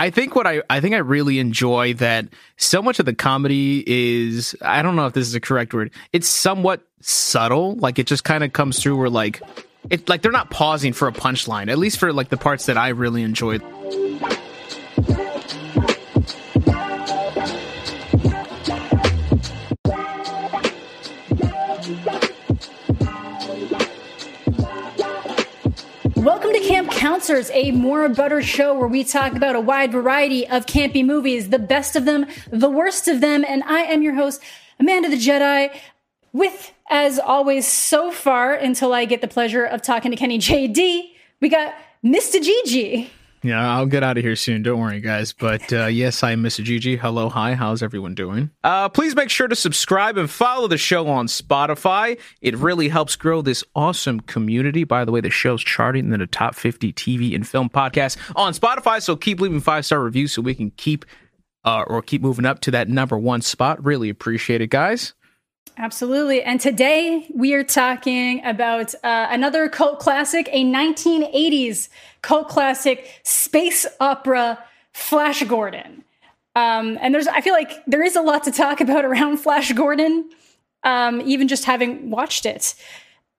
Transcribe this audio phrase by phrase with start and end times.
[0.00, 3.84] I think what I I think I really enjoy that so much of the comedy
[3.86, 5.90] is I don't know if this is a correct word.
[6.14, 7.74] It's somewhat subtle.
[7.74, 9.42] Like it just kind of comes through where like
[9.90, 11.70] it like they're not pausing for a punchline.
[11.70, 13.62] At least for like the parts that I really enjoyed.
[27.00, 31.48] Counselors, a more butter show where we talk about a wide variety of campy movies,
[31.48, 34.42] the best of them, the worst of them, and I am your host,
[34.78, 35.74] Amanda the Jedi,
[36.34, 41.48] with, as always, so far until I get the pleasure of talking to KennieJD, we
[41.48, 43.08] got Mista GG.
[43.42, 44.62] Yeah, I'll get out of here soon.
[44.62, 45.32] Don't worry, guys.
[45.32, 46.98] But uh, yes, I'm Mista GG.
[46.98, 47.54] Hello, hi.
[47.54, 48.50] How's everyone doing?
[48.62, 52.18] Uh, please make sure to subscribe and follow the show on Spotify.
[52.42, 54.84] It really helps grow this awesome community.
[54.84, 58.52] By the way, the show's charting in the top 50 TV and film podcasts on
[58.52, 59.00] Spotify.
[59.00, 61.06] So keep leaving five star reviews so we can keep
[61.64, 63.82] uh, or keep moving up to that number one spot.
[63.84, 65.14] Really appreciate it, guys.
[65.78, 66.42] Absolutely.
[66.42, 71.88] And today we are talking about uh, another cult classic, a 1980s
[72.22, 74.62] cult classic space opera,
[74.92, 76.04] Flash Gordon.
[76.56, 79.72] Um, and there's, I feel like there is a lot to talk about around Flash
[79.72, 80.28] Gordon,
[80.82, 82.74] um, even just having watched it.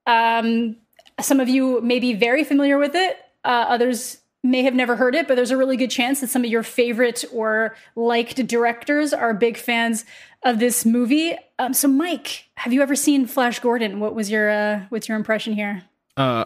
[0.07, 0.77] Um,
[1.19, 3.17] some of you may be very familiar with it.
[3.43, 6.43] Uh, others may have never heard it, but there's a really good chance that some
[6.43, 10.03] of your favorite or liked directors are big fans
[10.43, 11.35] of this movie.
[11.59, 13.99] Um, so, Mike, have you ever seen Flash Gordon?
[13.99, 15.83] What was your uh, what's your impression here?
[16.17, 16.45] Uh,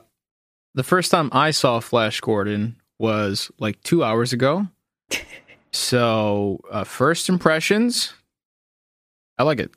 [0.73, 4.67] the first time I saw Flash Gordon was like two hours ago.
[5.71, 8.13] so, uh, first impressions,
[9.37, 9.71] I like it.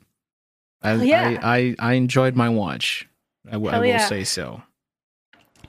[0.81, 1.39] I, yeah.
[1.41, 3.07] I, I, I enjoyed my watch.
[3.47, 4.07] I, w- I will yeah.
[4.07, 4.61] say so.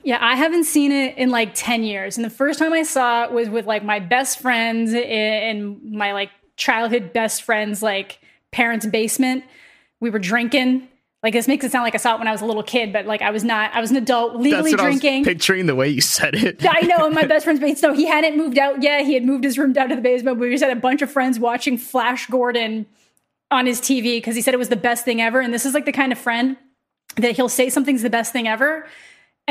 [0.03, 2.17] Yeah, I haven't seen it in like 10 years.
[2.17, 6.13] And the first time I saw it was with like my best friends in my
[6.13, 8.19] like childhood best friends, like
[8.51, 9.43] parents' basement.
[9.99, 10.87] We were drinking.
[11.23, 12.91] Like this makes it sound like I saw it when I was a little kid,
[12.91, 13.75] but like I was not.
[13.75, 15.13] I was an adult legally That's what drinking.
[15.13, 16.65] I was picturing the way you said it.
[16.67, 17.09] I know.
[17.11, 17.93] My best friend's basement.
[17.93, 19.05] No, he hadn't moved out yet.
[19.05, 20.39] He had moved his room down to the basement.
[20.39, 22.87] But we just had a bunch of friends watching Flash Gordon
[23.51, 25.41] on his TV because he said it was the best thing ever.
[25.41, 26.57] And this is like the kind of friend
[27.17, 28.87] that he'll say something's the best thing ever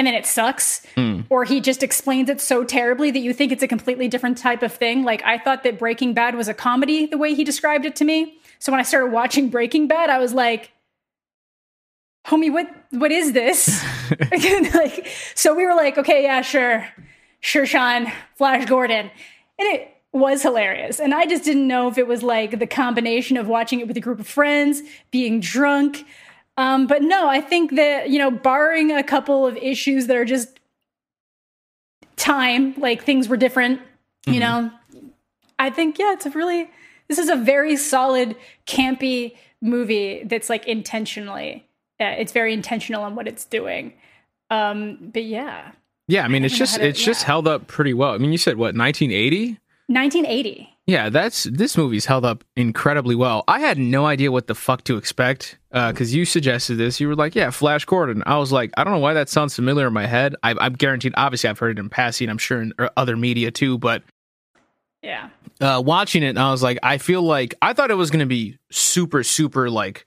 [0.00, 1.26] and then it sucks Mm.
[1.28, 4.62] or he just explains it so terribly that you think it's a completely different type
[4.62, 5.04] of thing.
[5.04, 8.04] Like i thought that breaking bad was a comedy the way he described it to
[8.06, 8.38] me.
[8.58, 10.70] So when i started watching breaking bad i was like
[12.26, 13.84] homie what what is this?
[14.74, 16.88] Like so we were like okay yeah sure.
[17.40, 18.10] Sure sean.
[18.36, 19.10] Flash gordon.
[19.58, 20.98] And it was hilarious.
[20.98, 23.96] And i just didn't know if it was like the combination of watching it with
[23.98, 24.80] a group of friends
[25.10, 26.04] being drunk
[26.60, 30.24] um, but no, I think that, you know, barring a couple of issues that are
[30.26, 30.60] just
[32.16, 33.80] time, like things were different,
[34.26, 34.40] you Mhm.
[34.40, 34.70] know,
[35.58, 36.68] I think, yeah, it's a really,
[37.08, 41.66] this is a very solid, campy movie that's like intentionally,
[42.00, 43.92] uh, it's very intentional on what it's doing.
[44.50, 45.72] Um, but yeah,
[46.08, 47.26] Yeah, I mean, it's just to- it's just yeah.
[47.28, 48.12] held up pretty well.
[48.14, 49.58] I mean, you said what 1980?
[49.86, 50.69] 1980.
[50.90, 53.44] Yeah, that's this movie's held up incredibly well.
[53.46, 56.98] I had no idea what the fuck to expect because you suggested this.
[56.98, 59.54] You were like, "Yeah, Flash Gordon." I was like, "I don't know why that sounds
[59.54, 61.14] familiar in my head." I, I'm guaranteed.
[61.16, 62.28] Obviously, I've heard it in passing.
[62.28, 63.78] I'm sure in uh, other media too.
[63.78, 64.02] But
[65.02, 65.28] Yeah.
[65.60, 68.26] uh, watching it, I was like, I feel like I thought it was going to
[68.26, 70.06] be super, super like.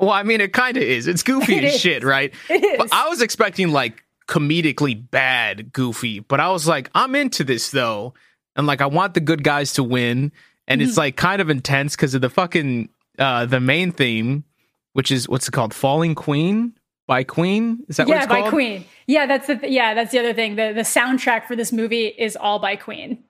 [0.00, 1.06] Well, I mean, it kind of is.
[1.08, 1.80] It's goofy It as is.
[1.82, 2.32] shit, right?
[2.48, 2.78] It is.
[2.78, 7.70] But I was expecting like comedically bad Goofy, but I was like, I'm into this
[7.70, 8.14] though,
[8.56, 10.32] and like I want the good guys to win,
[10.68, 10.88] and Mm-hmm.
[10.88, 14.44] it's like kind of intense because of the fucking uh the main theme,
[14.92, 16.74] which is what's it called, Falling Queen
[17.06, 17.84] by Queen.
[17.88, 18.52] Is that what yeah, by called?
[18.52, 18.84] Queen.
[19.06, 20.56] Yeah, that's the th- yeah, that's the other thing.
[20.56, 23.22] The the soundtrack for this movie is all by Queen.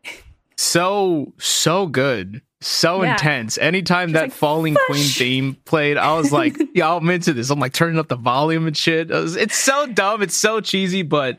[0.56, 2.42] So so good.
[2.60, 3.12] So Yeah.
[3.12, 3.58] intense.
[3.58, 7.50] Anytime that like, Falling Queen theme theme played, I was like, "Yeah, I'm into this."
[7.50, 9.08] I'm like turning up the volume and shit.
[9.08, 10.22] Was- it's so dumb.
[10.22, 11.38] It's so cheesy, but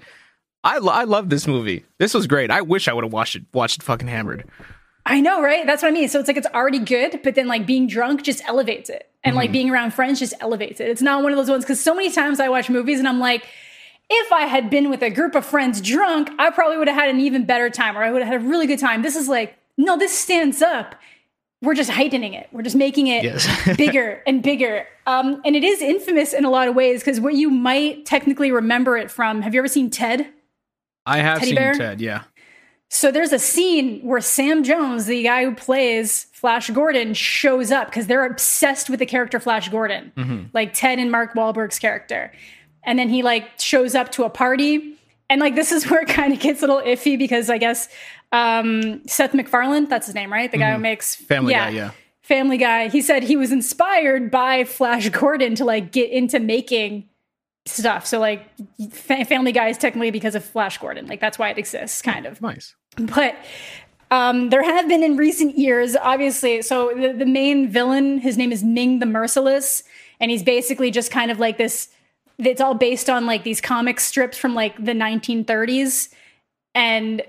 [0.63, 1.83] I lo- I love this movie.
[1.97, 2.49] This was great.
[2.51, 3.43] I wish I would have watched it.
[3.53, 4.45] Watched it fucking hammered.
[5.05, 5.65] I know, right?
[5.65, 6.07] That's what I mean.
[6.07, 9.09] So it's like it's already good, but then like being drunk just elevates it.
[9.25, 10.89] And like being around friends just elevates it.
[10.89, 13.19] It's not one of those ones because so many times I watch movies and I'm
[13.19, 13.45] like,
[14.09, 17.09] if I had been with a group of friends drunk, I probably would have had
[17.09, 19.01] an even better time or I would have had a really good time.
[19.01, 20.95] This is like, no, this stands up.
[21.61, 22.49] We're just heightening it.
[22.51, 23.47] We're just making it Yes.
[23.77, 24.85] bigger and bigger.
[25.07, 28.51] Um, and it is infamous in a lot of ways because what you might technically
[28.51, 29.41] remember it from.
[29.41, 30.27] Have you ever seen Ted?
[31.05, 31.73] I have Teddy seen bear?
[31.73, 32.01] Ted.
[32.01, 32.23] Yeah.
[32.89, 37.87] So there's a scene where Sam Jones, the guy who plays Flash Gordon, shows up
[37.87, 42.31] because they're obsessed with the character Flash Gordon, like Ted and Mark Wahlberg's character.
[42.83, 44.95] And then he like shows up to a party
[45.29, 47.89] and like this is where it kind of gets a little iffy because I guess
[48.31, 50.51] um, Seth MacFarlane, that's his name, right?
[50.51, 50.75] The guy mm-hmm.
[50.75, 51.91] who makes Family yeah, Guy, yeah.
[52.21, 52.89] Family Guy.
[52.89, 57.09] He said he was inspired by Flash Gordon to like get into making
[57.65, 58.05] stuff.
[58.05, 58.45] So like
[58.91, 61.07] Family Guy is technically because of Flash Gordon.
[61.07, 62.41] Like that's why it exists, kind of.
[62.41, 62.75] Nice.
[62.97, 63.35] But
[64.11, 66.61] um, there have been in recent years, obviously.
[66.61, 69.83] So the, the main villain, his name is Ming the Merciless,
[70.19, 71.89] and he's basically just kind of like this.
[72.37, 76.09] It's all based on like these comic strips from like the 1930s,
[76.75, 77.23] and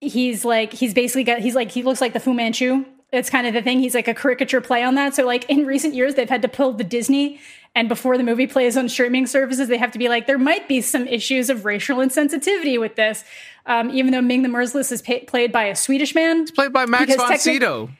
[0.00, 2.84] he's like he's basically got he's like he looks like the Fu Manchu.
[3.12, 3.80] It's kind of the thing.
[3.80, 5.14] He's like a caricature play on that.
[5.14, 7.40] So like in recent years, they've had to pull the Disney
[7.74, 10.68] and before the movie plays on streaming services, they have to be like, there might
[10.68, 13.24] be some issues of racial insensitivity with this.
[13.64, 16.42] Um, even though Ming the Merciless is pay- played by a Swedish man.
[16.42, 17.90] It's played by Max von Sydow.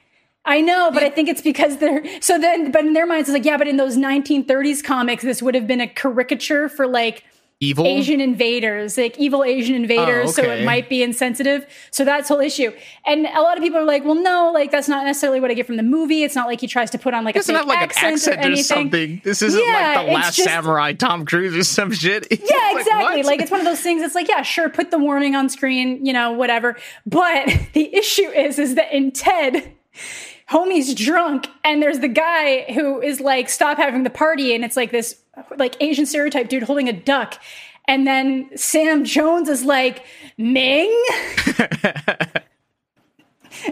[0.45, 3.35] I know, but I think it's because they're so then, but in their minds, it's
[3.35, 7.23] like, yeah, but in those 1930s comics, this would have been a caricature for like
[7.63, 10.37] evil Asian invaders, like evil Asian invaders.
[10.37, 10.49] Oh, okay.
[10.49, 11.65] So it might be insensitive.
[11.93, 12.73] So that's whole issue.
[13.07, 15.55] And a lot of people are like, well, no, like that's not necessarily what I
[15.55, 16.25] get from the movie.
[16.25, 18.33] It's not like he tries to put on like Doesn't a have like accent an
[18.33, 19.23] accent or, or something.
[19.25, 22.27] This isn't yeah, like the Last just, Samurai, Tom Cruise or some shit.
[22.31, 23.23] yeah, exactly.
[23.23, 24.03] Like, like it's one of those things.
[24.03, 26.77] It's like, yeah, sure, put the warning on screen, you know, whatever.
[27.07, 29.73] But the issue is, is that in Ted
[30.51, 34.77] homie's drunk and there's the guy who is like stop having the party and it's
[34.77, 35.22] like this
[35.57, 37.41] like asian stereotype dude holding a duck
[37.87, 40.05] and then sam jones is like
[40.39, 41.05] ming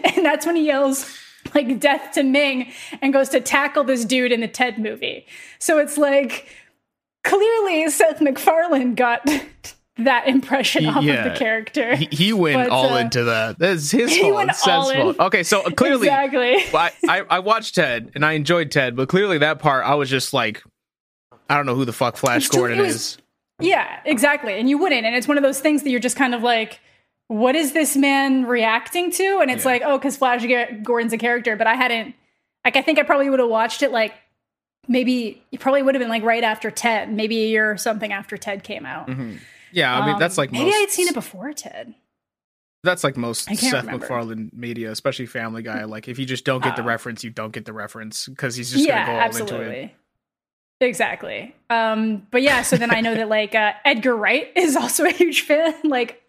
[0.05, 1.17] and that's when he yells
[1.55, 2.71] like death to ming
[3.03, 5.27] and goes to tackle this dude in the ted movie
[5.59, 6.47] so it's like
[7.25, 9.27] clearly seth macfarlane got
[10.05, 11.25] that impression off yeah.
[11.25, 11.97] of the character.
[11.97, 13.59] He, he went but, all uh, into that.
[13.59, 14.35] That's his fault.
[14.35, 14.97] Went all in.
[14.97, 15.21] fault.
[15.21, 16.57] Okay, so clearly, exactly.
[16.75, 20.11] I, I, I watched Ted and I enjoyed Ted, but clearly that part I was
[20.11, 20.63] just like,
[21.51, 23.19] I don't know who the fuck Flash Gordon was, is.
[23.61, 24.59] Yeah, exactly.
[24.59, 25.05] And you wouldn't.
[25.05, 26.81] And it's one of those things that you're just kind of like,
[27.27, 29.41] what is this man reacting to?
[29.41, 29.73] And it's yeah.
[29.73, 30.47] like, oh, because Flash
[30.83, 32.15] Gordon's a character, but I hadn't.
[32.65, 34.15] Like, I think I probably would have watched it like
[34.89, 38.13] maybe you probably would have been like right after Ted, maybe a year or something
[38.13, 39.09] after Ted came out.
[39.09, 39.37] Mm-hmm.
[39.73, 41.95] Yeah, I mean that's like maybe I had seen it before Ted.
[42.83, 43.99] That's like most Seth remember.
[43.99, 45.85] MacFarlane media, especially Family Guy.
[45.85, 46.87] Like if you just don't get the oh.
[46.87, 49.67] reference, you don't get the reference because he's just yeah, gonna go all absolutely.
[49.67, 49.91] into it.
[50.81, 51.55] Exactly.
[51.69, 55.11] Um, but yeah, so then I know that like uh, Edgar Wright is also a
[55.11, 55.75] huge fan.
[55.85, 56.23] Like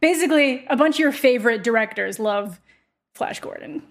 [0.00, 2.60] basically a bunch of your favorite directors love
[3.14, 3.82] Flash Gordon.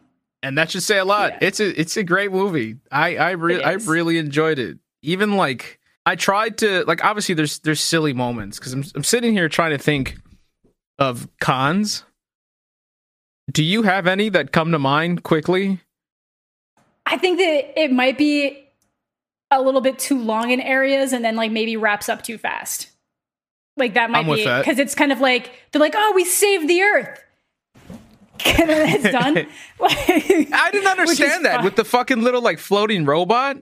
[0.42, 1.34] And that should say a lot.
[1.34, 1.48] Yeah.
[1.48, 2.78] It's a it's a great movie.
[2.92, 4.78] I I really I really enjoyed it.
[5.02, 9.34] Even like I tried to like obviously there's there's silly moments because I'm I'm sitting
[9.34, 10.18] here trying to think
[10.98, 12.04] of cons.
[13.52, 15.82] Do you have any that come to mind quickly?
[17.06, 18.67] I think that it might be
[19.52, 22.92] a little bit too long in areas and then like maybe wraps up too fast.
[23.78, 26.82] Like that might be because it's kind of like they're like, oh, we saved the
[26.82, 27.24] earth.
[28.46, 29.36] and then it's done.
[29.80, 29.94] like,
[30.54, 31.66] I didn't understand that fun.
[31.66, 33.58] with the fucking little like floating robot.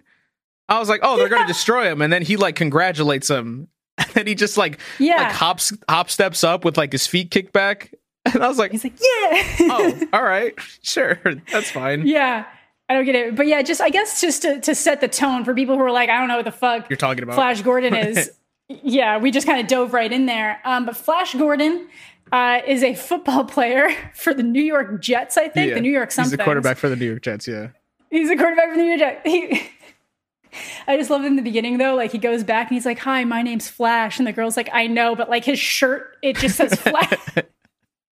[0.68, 1.38] I was like, oh, they're yeah.
[1.38, 3.68] gonna destroy him, and then he like congratulates him,
[3.98, 7.30] and then he just like yeah like hops hop steps up with like his feet
[7.30, 7.94] kicked back,
[8.26, 11.20] and I was like, he's like, yeah, oh, all right, sure,
[11.52, 12.08] that's fine.
[12.08, 12.46] Yeah.
[12.88, 15.44] I don't get it, but yeah, just I guess just to, to set the tone
[15.44, 17.36] for people who are like, I don't know what the fuck you're talking about.
[17.36, 18.32] Flash Gordon is.
[18.70, 20.62] yeah, we just kind of dove right in there.
[20.64, 21.88] Um, but Flash Gordon
[22.32, 25.38] uh, is a football player for the New York Jets.
[25.38, 25.76] I think yeah.
[25.76, 26.32] the New York something.
[26.32, 27.48] He's a quarterback for the New York Jets.
[27.48, 27.70] Yeah,
[28.12, 29.22] he's a quarterback for the New York Jets.
[29.26, 29.70] He,
[30.88, 33.24] I just love in the beginning though, like he goes back and he's like, "Hi,
[33.24, 36.56] my name's Flash," and the girl's like, "I know," but like his shirt, it just
[36.56, 37.14] says Flash.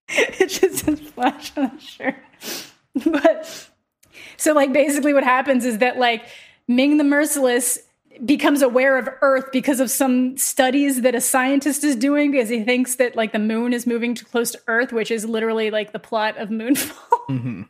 [0.10, 2.16] it just says Flash on the shirt.
[3.06, 3.70] But
[4.38, 6.26] so like basically, what happens is that like
[6.68, 7.80] Ming the Merciless
[8.26, 12.64] becomes aware of Earth because of some studies that a scientist is doing because he
[12.64, 15.92] thinks that like the moon is moving too close to Earth, which is literally like
[15.92, 16.98] the plot of Moonfall.
[17.30, 17.62] Mm-hmm.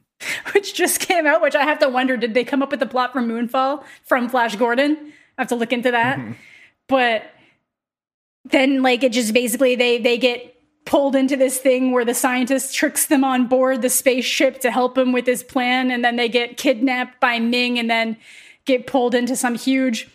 [0.56, 2.88] which just came out, which I have to wonder did they come up with the
[2.88, 4.98] plot for Moonfall from Flash Gordon?
[5.38, 6.18] I have to look into that.
[6.18, 6.32] Mm-hmm.
[6.88, 7.24] But
[8.46, 10.53] then like it just basically they they get
[10.86, 14.98] pulled into this thing where the scientist tricks them on board the spaceship to help
[14.98, 18.18] him with his plan and then they get kidnapped by Ming and then
[18.66, 20.10] get pulled into some huge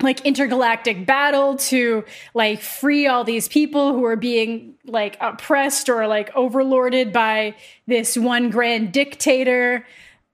[0.00, 6.06] like intergalactic battle to like free all these people who are being like oppressed or
[6.06, 7.54] like overlorded by
[7.86, 9.84] this one grand dictator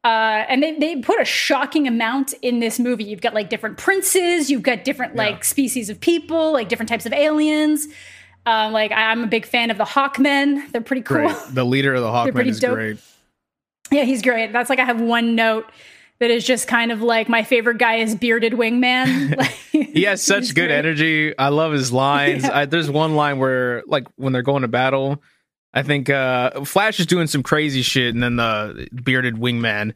[0.04, 3.04] uh, and they, they put a shocking amount in this movie.
[3.04, 5.22] You've got like different princes, you've got different yeah.
[5.22, 7.88] like species of people, like different types of aliens.
[8.48, 11.18] Uh, like I'm a big fan of the Hawkmen; they're pretty cool.
[11.18, 11.36] Great.
[11.52, 12.74] The leader of the Hawkmen is dope.
[12.74, 12.98] great.
[13.90, 14.52] Yeah, he's great.
[14.52, 15.66] That's like I have one note
[16.18, 19.36] that is just kind of like my favorite guy is bearded wingman.
[19.74, 20.70] Like, he has such good great.
[20.72, 21.36] energy.
[21.38, 22.42] I love his lines.
[22.42, 22.60] Yeah.
[22.60, 25.22] I, there's one line where like when they're going to battle,
[25.74, 29.92] I think uh Flash is doing some crazy shit, and then the bearded wingman.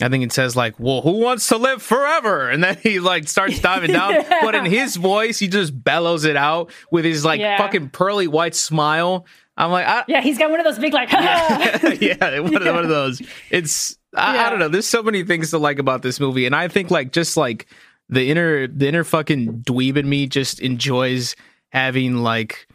[0.00, 3.28] I think it says like, "Well, who wants to live forever?" And then he like
[3.28, 4.38] starts diving down, yeah.
[4.42, 7.58] but in his voice, he just bellows it out with his like yeah.
[7.58, 9.26] fucking pearly white smile.
[9.56, 12.74] I'm like, I, yeah, he's got one of those big like, yeah, yeah, one, Of,
[12.74, 13.20] one of those.
[13.50, 14.46] It's I.
[14.46, 14.68] I, don't know.
[14.68, 17.66] There's so many things to like about this movie, and I think like just like
[18.08, 21.36] the inner the inner fucking dweeb in me just enjoys
[21.70, 22.66] having like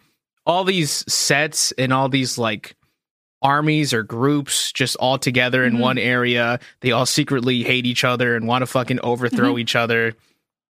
[0.45, 2.76] all these sets and all these like
[3.41, 5.81] armies or groups just all together in mm-hmm.
[5.81, 6.59] one area.
[6.81, 9.59] They all secretly hate each other and want to fucking overthrow mm-hmm.
[9.59, 10.13] each other.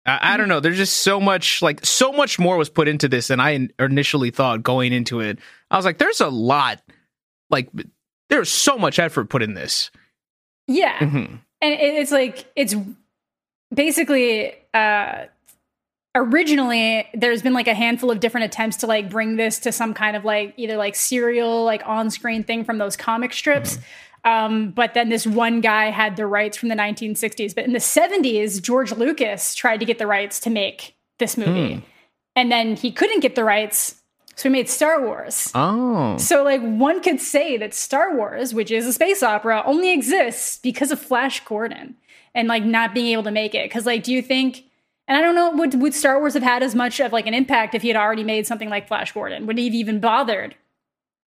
[0.06, 0.50] I, I, don't mm-hmm.
[0.50, 0.60] know.
[0.60, 4.32] There's just so much, like, so much more was put into this than I initially
[4.32, 5.40] thought going into it.
[5.70, 6.82] I was like, there's a lot,
[7.50, 7.70] like,
[8.30, 9.92] there's so much effort put in this.
[10.68, 10.98] Yeah.
[10.98, 11.36] Mm-hmm.
[11.62, 12.76] And it's like, it's
[13.74, 15.26] basically, uh,
[16.16, 19.94] originally there's been like a handful of different attempts to like bring this to some
[19.94, 23.84] kind of like either like serial like on-screen thing from those comic strips mm-hmm.
[24.28, 27.56] Um, but then this one guy had the rights from the 1960s.
[27.56, 31.76] But in the 70s, George Lucas tried to get the rights to make this movie.
[31.76, 31.80] Hmm.
[32.36, 33.96] And then he couldn't get the rights.
[34.36, 35.50] So he made Star Wars.
[35.56, 36.18] Oh.
[36.18, 40.60] So, like, one could say that Star Wars, which is a space opera, only exists
[40.60, 41.96] because of Flash Gordon
[42.36, 43.70] and, like, not being able to make it.
[43.70, 44.66] Because, like, do you think,
[45.08, 47.34] and I don't know, would, would Star Wars have had as much of, like, an
[47.34, 49.46] impact if he had already made something like Flash Gordon?
[49.46, 50.56] Would he have even bothered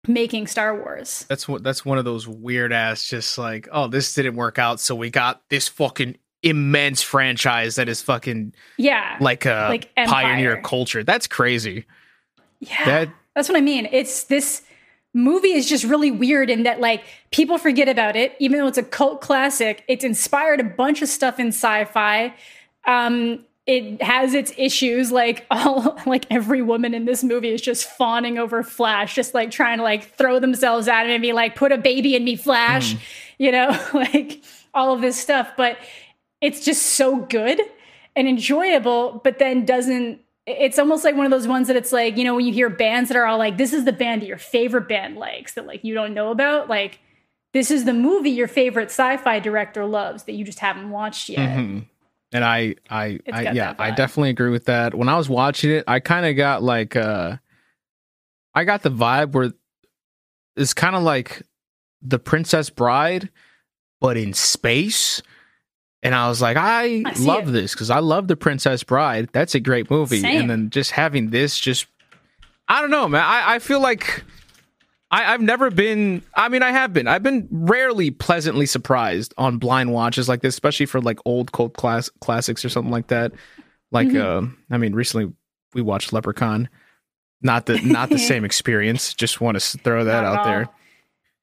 [0.06, 1.24] making Star Wars.
[1.28, 4.80] That's what that's one of those weird ass just like, oh, this didn't work out,
[4.80, 10.60] so we got this fucking immense franchise that is fucking yeah, like a like pioneer
[10.62, 11.04] culture.
[11.04, 11.86] That's crazy.
[12.60, 12.84] Yeah.
[12.84, 13.88] That that's what I mean.
[13.92, 14.62] It's this
[15.12, 18.78] movie is just really weird in that like people forget about it even though it's
[18.78, 19.84] a cult classic.
[19.88, 22.34] It's inspired a bunch of stuff in sci-fi.
[22.86, 27.88] Um it has its issues like all like every woman in this movie is just
[27.88, 31.54] fawning over flash just like trying to like throw themselves at him and be like
[31.54, 33.00] put a baby in me flash mm.
[33.38, 35.50] you know like all of this stuff.
[35.56, 35.78] But
[36.40, 37.60] it's just so good
[38.16, 42.16] and enjoyable but then doesn't it's almost like one of those ones that it's like
[42.16, 44.26] you know when you hear bands that are all like this is the band that
[44.26, 46.98] your favorite band likes that like you don't know about like
[47.52, 51.56] this is the movie your favorite sci-fi director loves that you just haven't watched yet.
[51.56, 51.80] Mm-hmm
[52.32, 54.94] and I, I, I yeah, I definitely agree with that.
[54.94, 57.36] When I was watching it, I kind of got like, uh,
[58.54, 59.52] I got the vibe where
[60.56, 61.42] it's kind of like
[62.02, 63.30] the Princess Bride,
[64.00, 65.22] but in space.
[66.02, 67.52] And I was like, I, I love it.
[67.52, 69.28] this because I love the Princess Bride.
[69.32, 70.20] That's a great movie.
[70.20, 70.42] Same.
[70.42, 71.86] And then just having this, just
[72.68, 73.22] I don't know, man.
[73.22, 74.22] I, I feel like
[75.10, 76.22] I, have never been.
[76.34, 77.08] I mean, I have been.
[77.08, 81.74] I've been rarely pleasantly surprised on blind watches like this, especially for like old cult
[81.74, 83.32] class classics or something like that.
[83.90, 84.46] Like, mm-hmm.
[84.46, 85.32] uh, I mean, recently
[85.74, 86.68] we watched Leprechaun.
[87.42, 89.14] Not the not the same experience.
[89.14, 90.68] Just want to throw that not out there.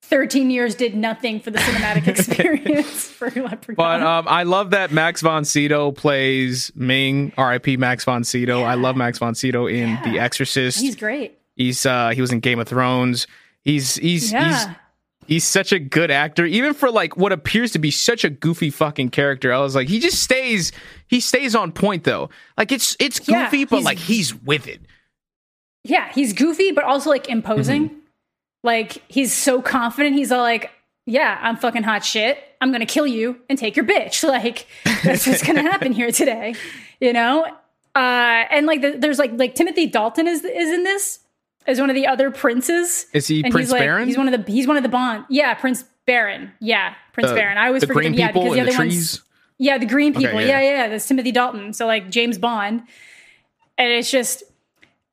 [0.04, 3.76] 13 years did nothing for the cinematic experience for Leprechaun.
[3.76, 8.60] But um, I love that Max von Sydow plays Ming, RIP Max von Sydow.
[8.60, 8.72] Yeah.
[8.72, 10.04] I love Max von Sydow in yeah.
[10.04, 10.80] The Exorcist.
[10.80, 11.38] He's great.
[11.56, 13.28] He's uh, he was in Game of Thrones.
[13.68, 14.46] He's he's yeah.
[14.46, 14.76] he's
[15.28, 16.46] he's such a good actor.
[16.46, 19.90] Even for like what appears to be such a goofy fucking character i was like
[19.90, 20.72] he just stays
[21.08, 22.30] he stays on point though.
[22.58, 24.80] Like it's it's goofy yeah, but like he's with it.
[25.84, 27.90] Yeah he's goofy but also like imposing.
[27.90, 27.98] Mm-hmm.
[28.64, 30.16] like he's so confident.
[30.16, 30.72] He's all like
[31.06, 32.42] yeah i'm fucking hot shit.
[32.62, 34.24] I'm gonna kill you and take your bitch.
[34.30, 34.66] Like
[35.04, 36.56] that's what's gonna happen here today
[37.02, 37.44] you know?
[37.94, 41.20] Uh and like the, there's like like timothy dalton is is in this
[41.68, 43.06] as one of the other princes.
[43.14, 44.08] Is he and Prince he's like, Barin?
[44.08, 45.26] He's one of the he's one of the Bond.
[45.30, 46.52] Yeah, Prince Barin.
[46.60, 47.58] Yeah, Prince the, Barin.
[47.58, 48.14] I always forget him.
[48.14, 49.22] Yeah, because the other the ones.
[49.60, 50.38] Yeah, the green people.
[50.38, 50.62] Okay, yeah.
[50.62, 50.88] yeah, yeah.
[50.88, 51.74] That's Timothy Dalton.
[51.74, 52.84] So like James Bond,
[53.78, 54.44] and it's just.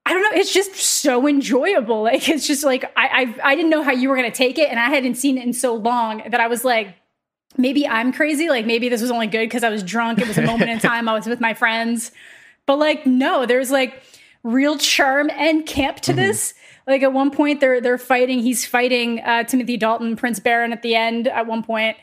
[0.06, 0.38] I don't know.
[0.38, 2.02] It's just so enjoyable.
[2.02, 4.68] Like it's just like I I, I didn't know how you were gonna take it,
[4.68, 6.94] and I hadn't seen it in so long that I was like,
[7.56, 8.50] maybe I'm crazy.
[8.50, 10.18] Like maybe this was only good because I was drunk.
[10.18, 11.08] It was a moment in time.
[11.08, 12.12] I was with my friends,
[12.66, 14.02] but like no, there's like
[14.44, 16.20] real charm and camp to mm-hmm.
[16.20, 16.54] this.
[16.86, 18.40] Like at one point, they're they're fighting.
[18.40, 21.26] He's fighting uh, Timothy Dalton, Prince Barin at the end.
[21.26, 21.96] At one point,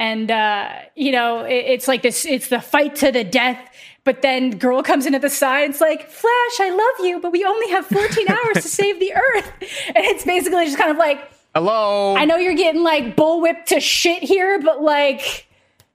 [0.00, 2.24] and uh, you know, it, it's like this.
[2.24, 3.60] It's the fight to the death.
[4.04, 5.70] But then girl comes in at the side.
[5.70, 9.14] It's like Flash, I love you, but we only have 14 hours to save the
[9.14, 9.52] Earth.
[9.86, 12.16] And it's basically just kind of like, hello.
[12.16, 15.46] I know you're getting like bullwhipped to shit here, but like.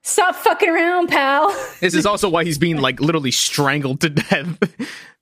[0.04, 1.50] Stop fucking around, pal.
[1.82, 4.58] this is also why he's being like literally strangled to death.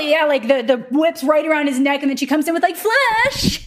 [0.00, 2.46] Yeah, like yeah, like the the whips right around his neck, and then she comes
[2.48, 3.66] in with like Flash.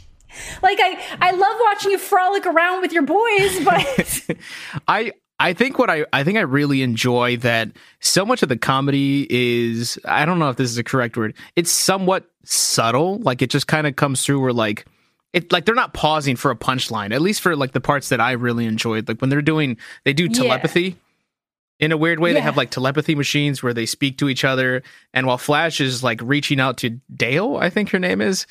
[0.61, 4.37] Like I, I love watching you frolic around with your boys, but
[4.87, 8.57] I, I think what I I think I really enjoy that so much of the
[8.57, 11.35] comedy is I don't know if this is a correct word.
[11.55, 13.19] It's somewhat subtle.
[13.19, 14.85] Like it just kind of comes through where like
[15.33, 17.13] it like they're not pausing for a punchline.
[17.13, 19.07] At least for like the parts that I really enjoyed.
[19.07, 20.81] Like when they're doing they do telepathy.
[20.81, 20.95] Yeah.
[21.83, 22.35] In a weird way, yeah.
[22.35, 24.83] they have like telepathy machines where they speak to each other.
[25.13, 28.47] And while Flash is like reaching out to Dale, I think her name is,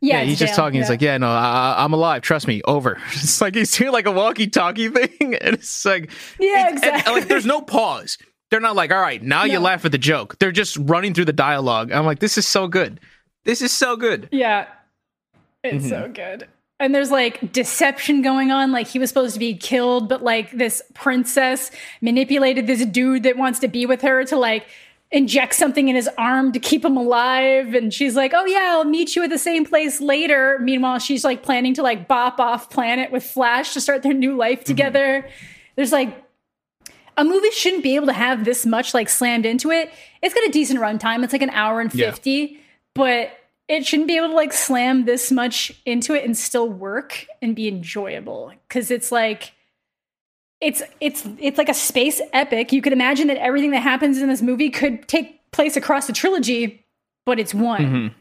[0.00, 0.76] yeah, yeah he's just talking.
[0.76, 0.84] Yeah.
[0.84, 2.22] He's like, "Yeah, no, I, am alive.
[2.22, 2.96] Trust me." Over.
[3.12, 6.88] It's like he's doing like a walkie-talkie thing, and it's like, yeah, exactly.
[6.88, 8.16] And, and, like, there's no pause.
[8.50, 9.52] They're not like, "All right, now no.
[9.52, 11.92] you laugh at the joke." They're just running through the dialogue.
[11.92, 12.98] I'm like, this is so good.
[13.44, 14.26] This is so good.
[14.32, 14.68] Yeah,
[15.62, 15.88] it's mm-hmm.
[15.88, 16.48] so good.
[16.80, 18.70] And there's like deception going on.
[18.70, 21.70] Like he was supposed to be killed, but like this princess
[22.00, 24.66] manipulated this dude that wants to be with her to like
[25.10, 28.84] inject something in his arm to keep him alive and she's like oh yeah i'll
[28.84, 32.68] meet you at the same place later meanwhile she's like planning to like bop off
[32.68, 34.66] planet with flash to start their new life mm-hmm.
[34.66, 35.30] together mm-hmm.
[35.76, 36.22] there's like
[37.16, 39.90] a movie shouldn't be able to have this much like slammed into it
[40.22, 42.58] it's got a decent runtime it's like an hour and 50 yeah.
[42.94, 43.30] but
[43.68, 47.54] it shouldn't be able to like slam this much into it and still work and
[47.54, 49.52] be enjoyable because it's like
[50.60, 52.72] it's it's it's like a space epic.
[52.72, 56.12] You could imagine that everything that happens in this movie could take place across the
[56.12, 56.84] trilogy,
[57.26, 57.82] but it's one.
[57.82, 58.14] Mm-hmm.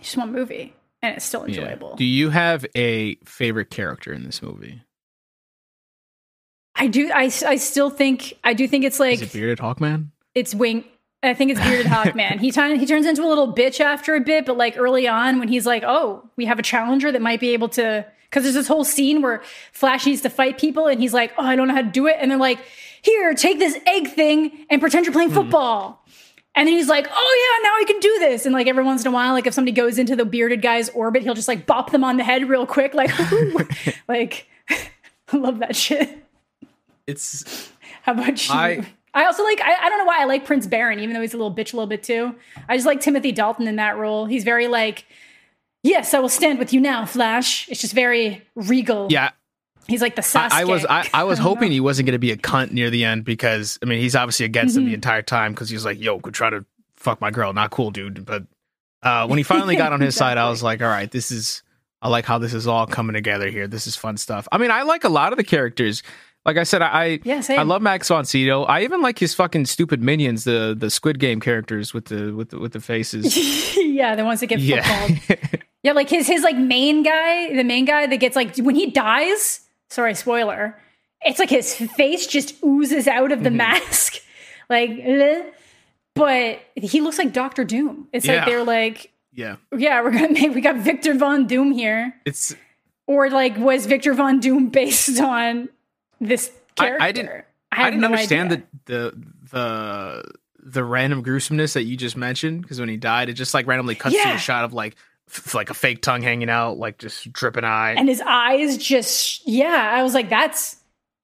[0.00, 1.90] Just one movie, and it's still enjoyable.
[1.90, 1.96] Yeah.
[1.96, 4.82] Do you have a favorite character in this movie?
[6.76, 7.10] I do.
[7.12, 10.08] I, I still think I do think it's like Is it bearded Hawkman.
[10.34, 10.84] It's Wing.
[11.24, 12.38] I think it's bearded Hawkman.
[12.40, 15.38] He t- he turns into a little bitch after a bit, but like early on
[15.38, 18.56] when he's like, "Oh, we have a challenger that might be able to because there's
[18.56, 21.68] this whole scene where Flash needs to fight people and he's like, oh, I don't
[21.68, 22.16] know how to do it.
[22.18, 22.58] And they're like,
[23.00, 26.04] here, take this egg thing and pretend you're playing mm football.
[26.56, 28.44] And then he's like, oh yeah, now I can do this.
[28.44, 30.88] And like every once in a while, like if somebody goes into the bearded guy's
[30.90, 32.92] orbit, he'll just like bop them on the head real quick.
[32.92, 33.12] Like,
[34.08, 36.24] like I love that shit.
[37.06, 37.70] It's
[38.02, 38.54] how about you?
[38.54, 41.20] I, I also like I, I don't know why I like Prince Barin, even though
[41.20, 42.34] he's a little bitch a little bit too.
[42.68, 44.26] I just like Timothy Dalton in that role.
[44.26, 45.06] He's very like
[45.84, 47.68] Yes, I will stand with you now, Flash.
[47.68, 49.06] It's just very regal.
[49.10, 49.32] Yeah.
[49.86, 50.50] He's like the Sasuke.
[50.50, 52.88] I, I was I, I was hoping he wasn't going to be a cunt near
[52.88, 54.80] the end because I mean he's obviously against mm-hmm.
[54.80, 54.94] him the mm-hmm.
[54.94, 56.64] entire time because he's like yo could try to
[56.96, 58.44] fuck my girl not cool dude but
[59.02, 60.30] uh, when he finally got on his exactly.
[60.30, 61.62] side I was like all right this is
[62.00, 64.70] I like how this is all coming together here this is fun stuff I mean
[64.70, 66.02] I like a lot of the characters
[66.44, 69.66] like I said I yeah, I love Max von Sydow I even like his fucking
[69.66, 74.14] stupid minions the the Squid Game characters with the with the, with the faces yeah
[74.14, 75.18] the ones that get yeah.
[75.84, 78.90] Yeah, like his his like main guy, the main guy that gets like when he
[78.90, 79.60] dies.
[79.90, 80.80] Sorry, spoiler.
[81.20, 83.58] It's like his face just oozes out of the mm-hmm.
[83.58, 84.14] mask,
[84.70, 85.52] like.
[86.14, 88.08] But he looks like Doctor Doom.
[88.12, 88.36] It's yeah.
[88.36, 90.54] like they're like, yeah, yeah, we're gonna make.
[90.54, 92.14] We got Victor Von Doom here.
[92.24, 92.56] It's
[93.06, 95.68] or like was Victor Von Doom based on
[96.26, 97.02] this character?
[97.02, 97.44] I, I didn't.
[97.72, 100.24] I, I didn't no understand the the the
[100.58, 103.94] the random gruesomeness that you just mentioned because when he died, it just like randomly
[103.94, 104.30] cuts yeah.
[104.30, 104.96] to a shot of like
[105.52, 107.94] like a fake tongue hanging out, like just dripping eye.
[107.96, 110.76] And his eyes just, yeah, I was like, that's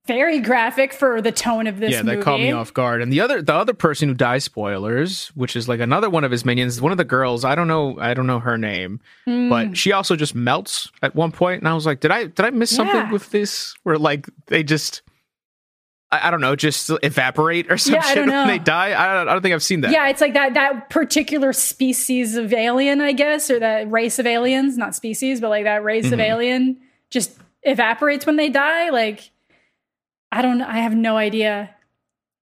[0.06, 1.92] very graphic for the tone of this.
[1.92, 3.02] Yeah, that caught me off guard.
[3.02, 6.30] And the other, the other person who dies, spoilers, which is like another one of
[6.30, 7.44] his minions, one of the girls.
[7.44, 9.48] I don't know, I don't know her name, mm.
[9.48, 12.40] but she also just melts at one point, and I was like, did I, did
[12.40, 12.76] I miss yeah.
[12.76, 13.74] something with this?
[13.82, 15.02] Where like they just
[16.12, 18.88] I, I, don't know, just evaporate or some yeah, shit when they die.
[19.00, 19.92] I don't, I don't think I've seen that.
[19.92, 24.26] Yeah, it's like that that particular species of alien, I guess, or that race of
[24.26, 26.14] aliens, not species, but like that race mm-hmm.
[26.14, 26.78] of alien
[27.10, 28.90] just evaporates when they die.
[28.90, 29.30] Like,
[30.32, 31.74] I don't, I have no idea.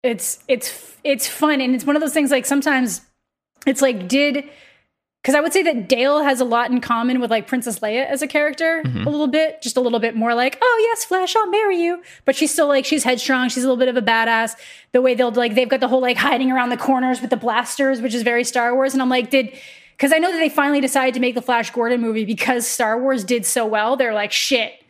[0.03, 2.31] It's it's it's fun, and it's one of those things.
[2.31, 3.01] Like sometimes
[3.65, 4.49] it's like, did
[5.27, 8.05] because I would say that Dale has a lot in common with like Princess Leia
[8.05, 9.05] as a character, mm-hmm.
[9.05, 12.01] a little bit, just a little bit more like, oh yes, Flash, I'll marry you.
[12.23, 14.55] But she's still like she's headstrong, she's a little bit of a badass.
[14.93, 17.35] The way they'll like they've got the whole like hiding around the corners with the
[17.35, 18.93] blasters, which is very Star Wars.
[18.93, 19.51] And I'm like, did
[19.91, 23.01] because I know that they finally decided to make the Flash Gordon movie because Star
[23.01, 23.97] Wars did so well.
[23.97, 24.81] They're like, shit,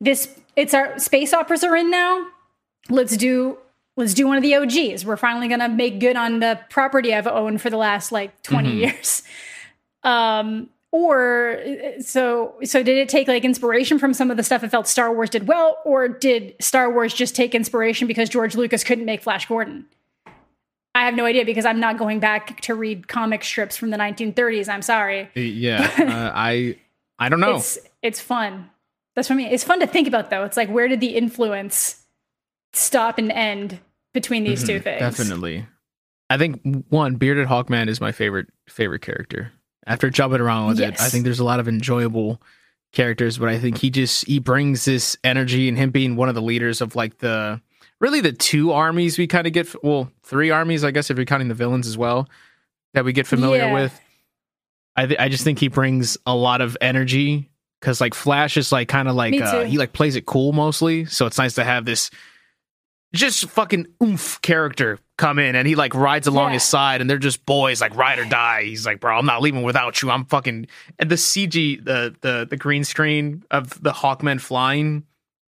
[0.00, 2.26] this it's our space operas are in now.
[2.88, 3.58] Let's do
[3.96, 5.04] let's do one of the OGs.
[5.04, 8.68] We're finally gonna make good on the property I've owned for the last like 20
[8.68, 8.78] mm-hmm.
[8.78, 9.22] years.
[10.04, 11.62] Um, or
[12.00, 15.12] so so did it take like inspiration from some of the stuff it felt Star
[15.12, 19.22] Wars did well, or did Star Wars just take inspiration because George Lucas couldn't make
[19.22, 19.86] Flash Gordon?
[20.94, 23.96] I have no idea because I'm not going back to read comic strips from the
[23.96, 24.68] 1930s.
[24.68, 25.30] I'm sorry.
[25.34, 26.76] Yeah, uh, I
[27.18, 27.56] I don't know.
[27.56, 28.68] It's it's fun.
[29.14, 29.46] That's for me.
[29.46, 30.44] It's fun to think about though.
[30.44, 32.04] It's like where did the influence
[32.72, 33.80] stop and end
[34.14, 35.00] between these mm-hmm, two things?
[35.00, 35.66] Definitely.
[36.30, 39.52] I think one bearded Hawkman is my favorite favorite character
[39.86, 41.00] after jumping around with yes.
[41.00, 41.00] it.
[41.02, 42.40] I think there's a lot of enjoyable
[42.92, 46.34] characters, but I think he just he brings this energy and him being one of
[46.34, 47.60] the leaders of like the
[48.00, 51.26] really the two armies we kind of get well three armies I guess if you're
[51.26, 52.28] counting the villains as well
[52.94, 53.74] that we get familiar Yeah.
[53.74, 54.00] with.
[54.96, 57.50] I th- I just think he brings a lot of energy
[57.82, 61.04] because like Flash is like kind of like uh, he like plays it cool mostly,
[61.04, 62.10] so it's nice to have this
[63.12, 66.54] just fucking oomph character come in and he like rides along Yeah.
[66.54, 68.62] his side and they're just boys like ride or die.
[68.64, 70.10] He's like, bro, I'm not leaving without you.
[70.10, 70.66] I'm fucking
[70.98, 75.04] and the CG the the the green screen of the Hawkmen flying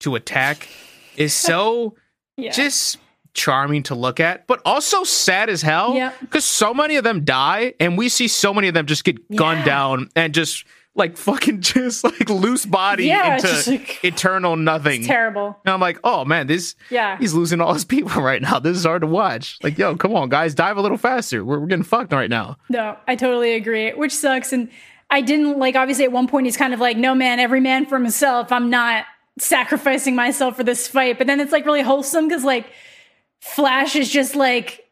[0.02, 0.70] to attack
[1.18, 1.96] is so
[2.38, 2.52] Yeah.
[2.52, 2.98] just
[3.34, 5.94] charming to look at, but also sad as hell.
[5.96, 6.20] Yep.
[6.22, 9.18] Because so many of them die, and we see so many of them just get
[9.36, 9.66] gunned Yeah.
[9.66, 10.64] down and just
[10.96, 15.00] like fucking just like loose body Yeah, into like, eternal nothing.
[15.02, 15.58] it's terrible.
[15.66, 17.18] and I'm like, oh man, this Yeah.
[17.18, 18.60] he's losing all his people right now.
[18.60, 19.58] This is hard to watch.
[19.64, 21.46] Like, yo, come on, guys, dive a little faster.
[21.46, 22.58] We're, we're getting fucked right now.
[22.70, 24.52] No, I totally agree, which sucks.
[24.52, 24.70] And
[25.10, 27.86] I didn't like, obviously, at one point, he's kind of like, no, man, every man
[27.86, 28.52] for himself.
[28.52, 29.06] I'm not
[29.38, 31.18] sacrificing myself for this fight.
[31.18, 32.68] But then it's like really wholesome because, like,
[33.42, 34.86] Flash is just like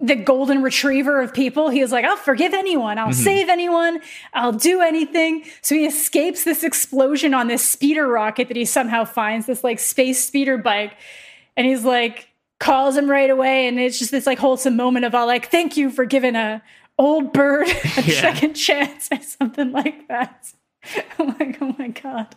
[0.00, 1.70] the golden retriever of people.
[1.70, 3.22] He is like, I'll forgive anyone, I'll mm-hmm.
[3.24, 4.00] save anyone,
[4.32, 5.44] I'll do anything.
[5.60, 9.78] So he escapes this explosion on this speeder rocket that he somehow finds, this like
[9.80, 10.94] space speeder bike.
[11.56, 12.28] And he's like,
[12.60, 13.66] calls him right away.
[13.66, 16.62] And it's just this like wholesome moment of all like, thank you for giving a
[16.96, 18.20] old bird a Yeah.
[18.20, 20.52] second chance or something like that.
[21.18, 22.36] I'm like, oh my God.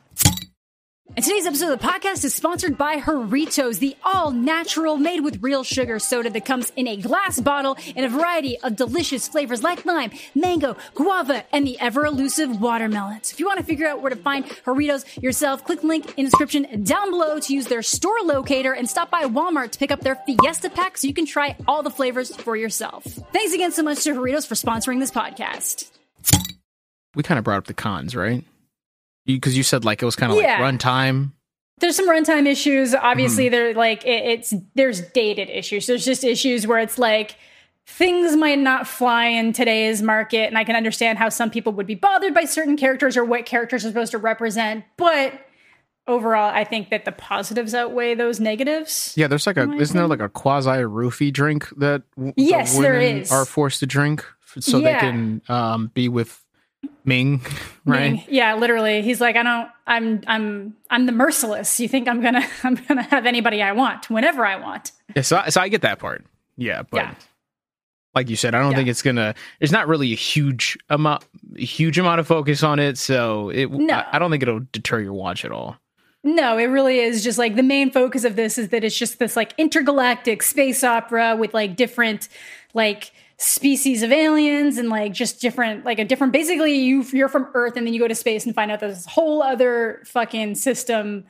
[1.13, 5.43] And today's episode of the podcast is sponsored by Jarritos, the all natural, made with
[5.43, 9.61] real sugar soda that comes in a glass bottle in a variety of delicious flavors
[9.61, 13.21] like lime, mango, guava, and the ever elusive watermelon.
[13.23, 16.17] So if you want to figure out where to find Jarritos yourself, click the link
[16.17, 19.79] in the description down below to use their store locator and stop by Walmart to
[19.79, 23.03] pick up their Fiesta pack so you can try all the flavors for yourself.
[23.03, 25.91] Thanks again so much to Jarritos for sponsoring this podcast.
[27.15, 28.45] We kind of brought up the cons, right?
[29.25, 30.59] Because you, said like it was kind of Yeah.
[30.59, 31.31] like runtime.
[31.79, 32.93] there's some runtime issues.
[32.95, 33.51] Obviously, Mm-hmm.
[33.51, 35.87] they're like it, it's there's dated issues.
[35.87, 37.35] There's just issues where it's like
[37.87, 41.87] things might not fly in today's market, and I can understand how some people would
[41.87, 44.85] be bothered by certain characters or what characters are supposed to represent.
[44.97, 45.33] But
[46.07, 49.13] overall, I think that the positives outweigh those negatives.
[49.17, 52.93] Yeah, there's like a isn't there like a quasi roofie drink that w- Yes, there
[52.93, 53.31] women is.
[53.31, 54.25] are forced to drink
[54.59, 54.93] so Yeah.
[54.93, 56.43] they can um, be with
[57.03, 57.41] Ming,
[57.85, 58.11] right?
[58.11, 59.01] Meaning- Yeah, literally.
[59.01, 59.69] He's like, I don't.
[59.87, 60.21] I'm.
[60.27, 60.75] I'm.
[60.89, 61.79] I'm the merciless.
[61.79, 62.45] You think I'm gonna?
[62.63, 64.91] I'm gonna have anybody I want whenever I want.
[65.15, 66.23] Yeah, so, I- so I get that part.
[66.57, 67.13] Yeah, but Yeah.
[68.13, 68.77] like you said, I don't Yeah.
[68.77, 69.33] think it's gonna.
[69.59, 71.25] There's not really a huge amount,
[71.57, 73.71] a huge amount of focus on it, so it.
[73.71, 73.95] No.
[73.95, 75.77] I, I don't think it'll deter your watch at all.
[76.23, 79.17] No, it really is just like the main focus of this is that it's just
[79.17, 82.29] this like intergalactic space opera with like different
[82.75, 83.11] like
[83.41, 87.75] species of aliens and like just different like a different basically you you're from Earth
[87.75, 91.25] and then you go to space and find out there's this whole other fucking system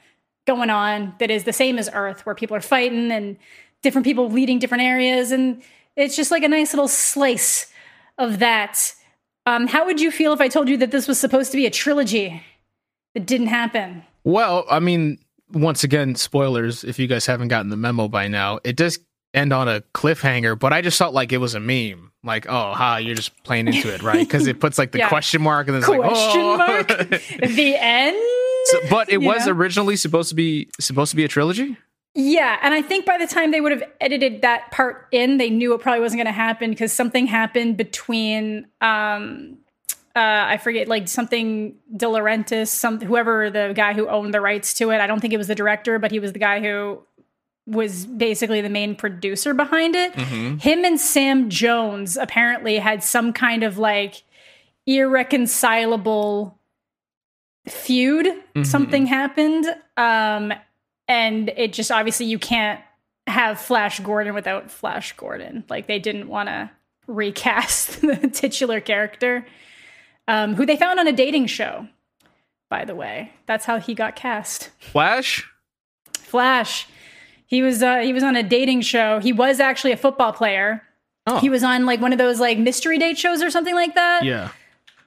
[0.45, 3.37] going on that is the same as Earth where people are fighting and
[3.81, 5.63] different people leading different areas and
[5.95, 7.71] it's just like a nice little slice
[8.17, 8.93] of that.
[9.45, 11.65] Um, how would you feel if I told you that this was supposed to be
[11.65, 12.43] a trilogy
[13.13, 14.03] that didn't happen?
[14.23, 15.17] Well, I mean,
[15.51, 16.83] once again, spoilers.
[16.83, 18.99] If you guys haven't gotten the memo by now, it does
[19.33, 20.57] end on a cliffhanger.
[20.59, 22.11] But I just felt like it was a meme.
[22.23, 24.19] Like, oh, ha, you're just playing into it, right?
[24.19, 25.09] Because it puts like the Yeah.
[25.09, 26.57] question mark and then it's question like, oh.
[26.57, 26.87] mark
[27.55, 28.17] the end
[28.65, 29.53] So- but it You was know?
[29.53, 31.77] originally supposed to be supposed to be a trilogy.
[32.13, 35.49] yeah and i think by the time they would have edited that part in they
[35.49, 39.57] knew it probably wasn't going to happen because something happened between um
[40.13, 44.73] uh, I forget, like something De Laurentiis, some whoever the guy who owned the rights
[44.73, 44.99] to it.
[44.99, 47.01] I don't think it was the director, but he was the guy who
[47.67, 50.13] was basically the main producer behind it.
[50.15, 54.23] Him and Sam Jones apparently had some kind of like
[54.85, 56.57] irreconcilable
[57.67, 58.27] feud.
[58.63, 59.65] Something happened.
[59.95, 60.53] Um,
[61.07, 62.81] and it just obviously you can't
[63.27, 65.63] have Flash Gordon without Flash Gordon.
[65.69, 66.71] Like they didn't want to
[67.07, 69.45] recast the titular character,
[70.27, 71.87] um, who they found on a dating show.
[72.69, 74.69] By the way, that's how he got cast.
[74.79, 75.49] Flash.
[76.13, 76.87] Flash.
[77.51, 79.19] He was uh, he was on a dating show.
[79.19, 80.81] He was actually a football player.
[81.27, 83.93] Oh, He was on like one of those like mystery date shows or something like
[83.95, 84.23] that.
[84.23, 84.49] yeah.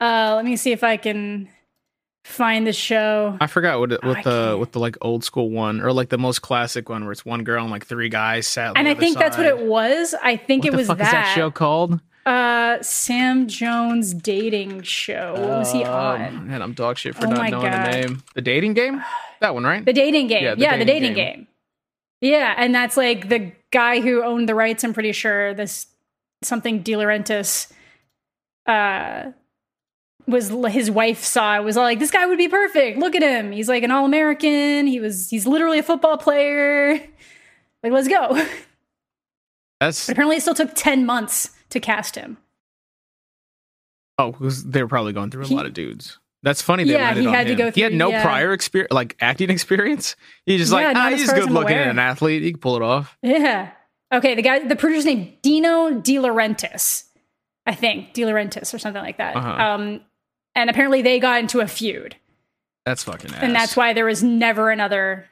[0.01, 1.49] Uh, let me see if I can
[2.25, 3.39] find the show.
[3.41, 6.19] I forgot what it, what the what the like old school one or like the
[6.19, 8.77] most classic one where it's one girl and like three guys sat.
[8.77, 10.15] And the I think that's what it was.
[10.23, 11.99] I think What it the was is that show called?
[12.27, 15.33] Uh, Sam Jones dating show.
[15.33, 16.49] What was he Um, on?
[16.49, 17.87] Man, I'm dog shit for Oh not knowing God.
[17.93, 18.23] the name.
[18.35, 19.03] The dating game?
[19.41, 19.85] That one, right?
[19.85, 20.43] The dating game.
[20.45, 21.35] Yeah, Yeah, the the, dating dating game.
[21.37, 21.47] game.
[22.25, 24.83] Yeah, and that's like the guy who owned the rights.
[24.83, 25.87] I'm pretty sure this
[26.43, 27.71] something De Laurentiis
[28.67, 29.33] uh
[30.27, 32.99] was his wife saw was like this guy would be perfect.
[32.99, 33.53] Look at him.
[33.53, 34.87] He's like an all American.
[34.87, 36.95] He was he's literally a football player.
[37.83, 38.31] Like let's go.
[39.81, 42.39] That's But apparently it still took 10 months to cast him.
[44.19, 46.19] oh, because they were probably going through a He- lot of dudes.
[46.45, 46.85] That's funny.
[46.85, 47.59] They Yeah, he had to him.
[47.59, 48.23] go He had no yeah.
[48.23, 50.15] prior experience, like acting experience.
[50.45, 52.43] He's just Yeah, like, ah, he's good looking and an athlete.
[52.43, 53.17] He can pull it off.
[53.23, 53.71] Yeah.
[54.13, 57.05] Okay, the guy the producer's name Dino De Laurentiis.
[57.67, 59.35] I think De Laurentiis or something like that.
[59.37, 59.51] Uh-huh.
[59.51, 60.01] Um
[60.55, 62.15] and apparently they got into a feud.
[62.85, 63.43] That's fucking ass.
[63.43, 65.27] And that's why there was never another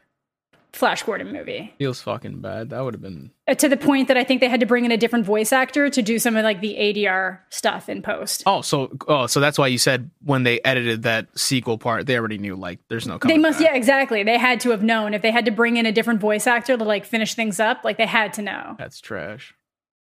[0.73, 1.75] Flash Gordon movie.
[1.79, 2.71] feels fucking bad.
[2.71, 4.87] That would have been Uh, to the point that I think they had to bring
[4.87, 8.43] in a different voice actor to do some of like the ADR stuff in post.
[8.47, 12.17] Oh, so oh, so that's why you said when they edited that sequel part, they
[12.17, 13.19] already knew like there's no.
[13.19, 13.69] They must, back.
[13.69, 14.23] yeah, exactly.
[14.23, 16.77] They had to have known if they had to bring in a different voice actor
[16.77, 17.85] to like finish things up.
[17.85, 18.75] Like they had to know.
[18.79, 19.55] That's trash.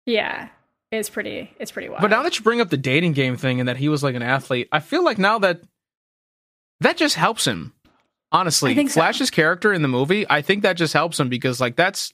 [0.05, 0.47] Yeah,
[0.91, 1.51] it's pretty.
[1.59, 2.01] It's pretty wild.
[2.01, 4.15] But now that you bring up the dating game thing and that he was like
[4.15, 5.61] an athlete, I feel like now that
[6.79, 7.73] that just helps him.
[8.31, 8.95] Honestly, I think so.
[8.99, 12.13] Flash's character in the movie, I think that just helps him because like that's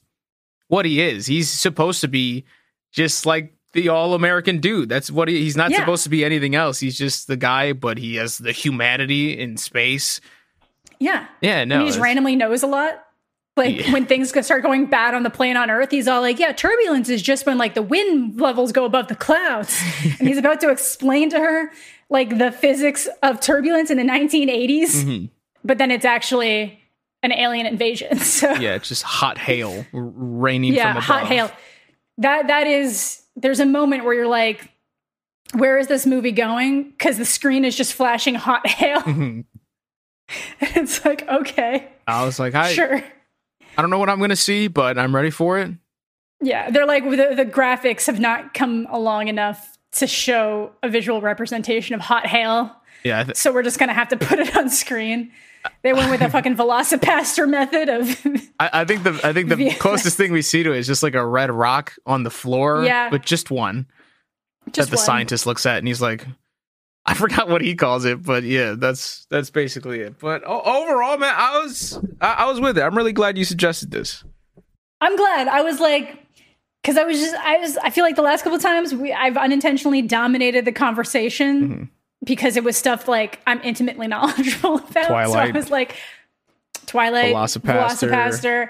[0.67, 1.26] what he is.
[1.26, 2.45] He's supposed to be
[2.91, 4.89] just like the all-American dude.
[4.89, 5.80] That's what he, he's not Yeah.
[5.80, 6.80] supposed to be anything else.
[6.80, 10.19] He's just the guy, but he has the humanity in space.
[11.00, 11.76] yeah, Yeah, no.
[11.76, 13.04] and he just randomly knows a lot.
[13.58, 13.91] Like Yeah.
[13.93, 17.10] when things start going bad on the plane on Earth, he's all like, "Yeah, turbulence
[17.10, 19.78] is just when like the wind levels go above the clouds,"
[20.19, 21.71] and he's about to explain to her
[22.10, 25.04] like the physics of turbulence in the 1980s.
[25.04, 25.30] Mhm.
[25.63, 26.80] But then it's actually
[27.24, 28.17] an alien invasion.
[28.19, 31.04] So Yeah, it's just hot hail raining yeah, from above.
[31.04, 31.52] hot hail.
[32.17, 33.21] That that is.
[33.36, 34.69] There's a moment where you're like,
[35.54, 39.02] "Where is this movie going?" Because the screen is just flashing hot hail.
[39.02, 39.45] Mhm.
[40.62, 43.04] it's like, okay, I was like, I, sure.
[43.78, 45.71] I don't know what I'm gonna see, but I'm ready for it.
[46.41, 51.21] Yeah, they're like the, the graphics have not come along enough to show a visual
[51.21, 54.69] representation of hot hail, Yeah, th- so we're just gonna have to put it on
[54.69, 55.32] screen.
[55.84, 58.26] They went with a fucking VelociPastor method of
[58.60, 61.04] I, I think the I think the closest thing we see to it is just
[61.04, 63.10] like a red rock on the floor, Yeah.
[63.10, 63.88] but just one
[64.71, 65.06] just that the one.
[65.06, 66.26] scientist looks at, and he's like,
[67.06, 70.19] I forgot what he calls it, but yeah, that's that's basically it.
[70.19, 72.82] But overall, man, I was I, I was with it.
[72.82, 74.24] I'm really glad you suggested this.
[75.02, 75.47] I'm glad.
[75.47, 76.19] I was like,
[76.84, 79.12] because I was just, I was, I feel like the last couple of times we,
[79.12, 81.84] I've unintentionally dominated the conversation Mm-hmm.
[82.24, 85.08] Because it was stuff like I'm intimately knowledgeable about.
[85.08, 85.96] So I was like,
[86.86, 88.10] Twilight, VelociPastor.
[88.10, 88.70] VelociPastor.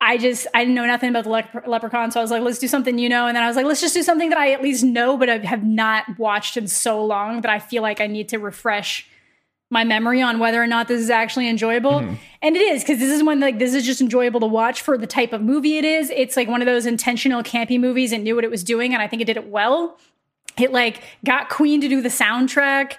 [0.00, 2.10] I just, I didn't know nothing about the lepre- leprechaun.
[2.10, 3.26] So I was like, let's do something you know.
[3.26, 5.30] And then I was like, let's just do something that I at least know, but
[5.30, 9.08] I have not watched in so long that I feel like I need to refresh
[9.70, 12.00] my memory on whether or not this is actually enjoyable.
[12.00, 12.14] Mm-hmm.
[12.42, 14.96] And it is because this is when like this is just enjoyable to watch for
[14.96, 16.10] the type of movie it is.
[16.10, 19.02] It's like one of those intentional campy movies and knew what it was doing, and
[19.02, 19.98] I think it did it well.
[20.60, 22.94] It like got Queen to do the soundtrack.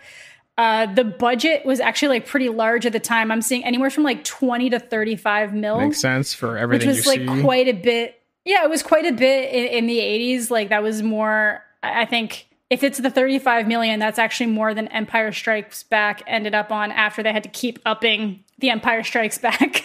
[0.58, 3.32] Uh, the budget was actually like pretty large at the time.
[3.32, 6.88] I'm seeing anywhere from like 20 to 35 mil Makes sense for everything.
[6.88, 7.42] which was like see.
[7.42, 8.20] quite a bit.
[8.44, 10.50] Yeah, it was quite a bit in, in the 80s.
[10.50, 11.64] Like that was more.
[11.84, 16.24] I I think if it's the 35 million, that's actually more than Empire Strikes Back
[16.28, 19.84] ended up on after they had to keep upping the Empire Strikes Back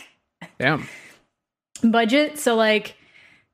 [0.58, 0.88] Damn.
[1.82, 2.38] budget.
[2.38, 2.96] So like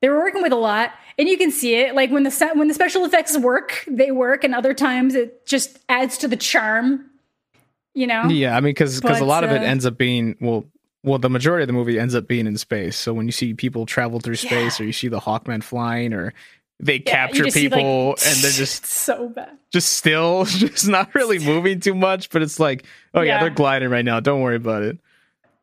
[0.01, 1.95] they were working with a lot, and you can see it.
[1.95, 5.79] Like when the when the special effects work, they work, and other times it just
[5.89, 7.07] adds to the charm.
[7.95, 8.29] You know.
[8.29, 10.65] Yeah, I mean, because because a lot of it uh, ends up being well,
[11.03, 12.97] well, the majority of the movie ends up being in space.
[12.97, 16.33] So when you see people travel through space, or you see the Hawkman flying, or
[16.79, 19.59] they Yeah, capture see, like, people and they're just so bad.
[19.73, 22.31] just still, just not really moving too much.
[22.31, 22.85] But it's like,
[23.15, 23.41] oh yeah, Yeah.
[23.41, 24.21] they're gliding right now.
[24.21, 24.99] Don't worry about it.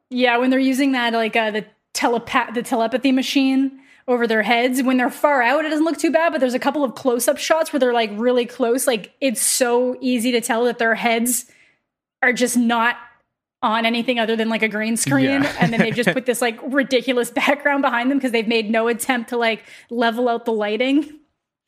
[0.10, 4.84] Yeah, when they're using that like uh, the telepath the telepathy machine over their heads.
[4.84, 7.38] When they're far out it doesn't look too bad but there's a couple of close-up
[7.38, 8.88] shots where they're like really close.
[8.88, 11.46] Like it's so easy to tell that their heads
[12.22, 12.98] are just not
[13.62, 15.26] on anything other than like a green screen.
[15.44, 15.56] Yeah.
[15.60, 18.88] and then they've just put this like ridiculous background behind them because they've made no
[18.88, 21.20] attempt to like level out the lighting.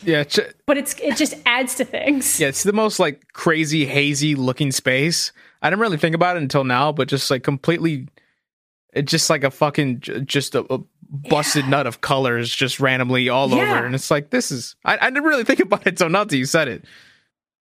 [0.04, 0.24] Yeah,
[0.68, 2.40] but it's it just adds to things.
[2.40, 5.32] Yeah, it's the most like crazy hazy looking space.
[5.64, 8.08] I didn't really think about it until now, but just like completely,
[8.94, 13.50] it's just like a fucking just a, a busted nut of colors just randomly all
[13.50, 13.56] Yeah.
[13.78, 14.76] over, and it's like this is.
[14.86, 16.84] I, I didn't really think about it until not till you said it.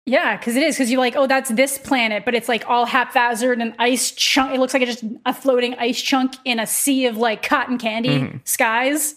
[0.05, 2.85] Yeah, because it is because you're like, oh, that's this planet, but it's like all
[2.87, 4.53] haphazard and ice chunk.
[4.55, 7.77] It looks like it's just a floating ice chunk in a sea of like cotton
[7.77, 8.37] candy Mm-hmm.
[8.43, 9.13] skies,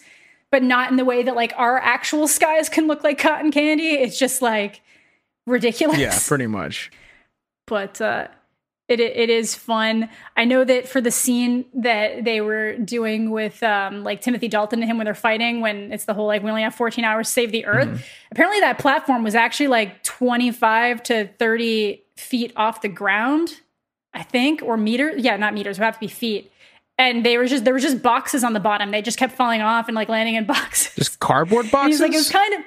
[0.50, 3.90] but not in the way that like our actual skies can look like cotton candy.
[3.90, 4.82] It's just like
[5.46, 5.98] ridiculous.
[5.98, 6.90] Yeah, pretty much.
[7.66, 8.28] but uh,
[9.00, 10.08] it it is fun.
[10.36, 14.80] I know that for the scene that they were doing with um, like Timothy Dalton
[14.80, 17.28] and him when they're fighting, when it's the whole like we only have 14 hours
[17.28, 18.04] to save the Earth.
[18.30, 23.60] Apparently, that platform was actually like 25 to 30 feet off the ground,
[24.14, 25.22] I think, or meters.
[25.22, 25.78] Yeah, not meters.
[25.78, 26.50] Would have to be feet.
[26.98, 28.90] And they were just there was just boxes on the bottom.
[28.90, 30.94] They just kept falling off and like landing in boxes.
[30.94, 31.94] Just cardboard boxes.
[31.94, 32.60] he's like it was kind of.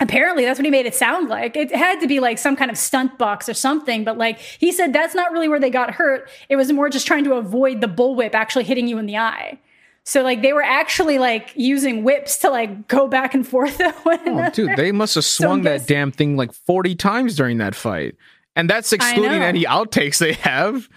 [0.00, 1.56] Apparently, that's what he made it sound like.
[1.56, 4.02] It had to be like some kind of stunt box or something.
[4.02, 6.30] But like he said, that's not really where they got hurt.
[6.48, 9.58] It was more just trying to avoid the bullwhip actually hitting you in the eye.
[10.04, 13.76] So like they were actually like using whips to like go back and forth.
[14.06, 17.74] oh, dude, they must have swung so that damn thing like forty times during that
[17.74, 18.16] fight,
[18.56, 20.88] and that's excluding any outtakes they have.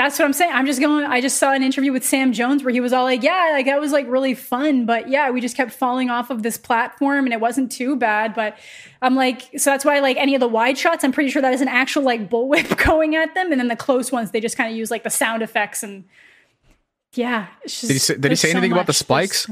[0.00, 0.52] That's what I'm saying.
[0.54, 1.04] I'm just going.
[1.04, 3.66] I just saw an interview with Sam Jones where he was all like, "Yeah, like
[3.66, 7.26] that was like really fun, but yeah, we just kept falling off of this platform,
[7.26, 8.56] and it wasn't too bad." But
[9.02, 11.52] I'm like, so that's why like any of the wide shots, I'm pretty sure that
[11.52, 14.56] is an actual like bullwhip going at them, and then the close ones, they just
[14.56, 16.04] kind of use like the sound effects and
[17.12, 17.48] yeah.
[17.64, 19.48] Just, did he say, did he say anything so about the spikes?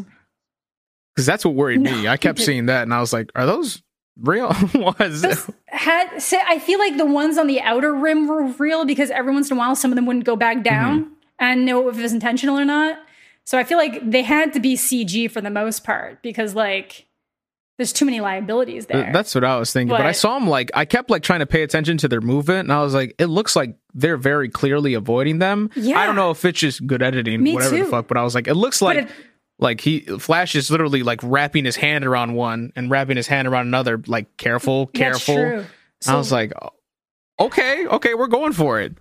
[1.14, 2.08] Because that's what worried no, me.
[2.08, 3.82] I kept seeing that, and I was like, "Are those
[4.20, 8.85] real?" was had say, I feel like the ones on the outer rim were real
[8.85, 11.12] because every once in a while, some of them wouldn't go back down mm-hmm.
[11.38, 12.98] and know if it was intentional or not.
[13.44, 17.07] So I feel like they had to be CG for the most part because like
[17.78, 19.11] there's too many liabilities there.
[19.12, 19.90] That's what I was thinking.
[19.90, 22.20] But, but, I saw them like I kept like trying to pay attention to their
[22.20, 25.70] movement, and I was like, it looks like they're very clearly avoiding them.
[25.76, 25.98] Yeah.
[25.98, 27.85] I don't know if it's just good editing, Me whatever too.
[27.85, 28.09] the fuck.
[28.09, 29.09] But I was like, it looks like it,
[29.59, 33.49] like he Flash is literally like wrapping his hand around one and wrapping his hand
[33.49, 35.64] around another, like careful, careful.
[36.01, 36.53] So, I was like,
[37.40, 38.97] okay, okay, we're going for it.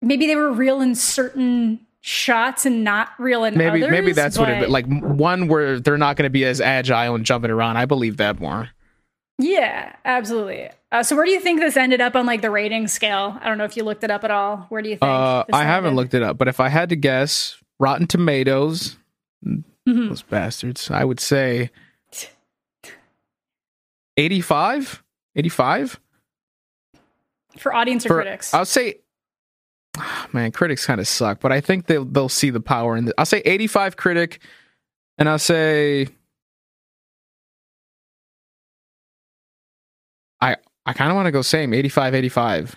[0.00, 4.36] Maybe they were real in certain shots and not real in maybe others, maybe that's
[4.36, 4.48] but...
[4.48, 7.76] what it like one where they're not going to be as agile and jumping around.
[7.76, 8.70] I believe that more.
[9.38, 10.70] Yeah absolutely.
[10.92, 13.36] Uh, so where do you think this ended up on like the rating scale?
[13.40, 14.66] I don't know if you looked it up at all.
[14.68, 16.96] Where do you think uh, i haven't looked it up but if i had to
[16.96, 18.96] guess rotten tomatoes
[19.44, 20.08] mm-hmm.
[20.08, 21.70] those bastards i would say
[24.16, 25.02] 85
[25.34, 26.00] 85
[27.58, 29.00] for audience or for, critics i'll say
[30.32, 33.06] man, critics kind of suck, but I think they'll they'll see the power in.
[33.06, 34.40] The, I'll say 85 critic,
[35.18, 36.08] and I'll say
[40.40, 42.76] I I kind of want to go same 85 85.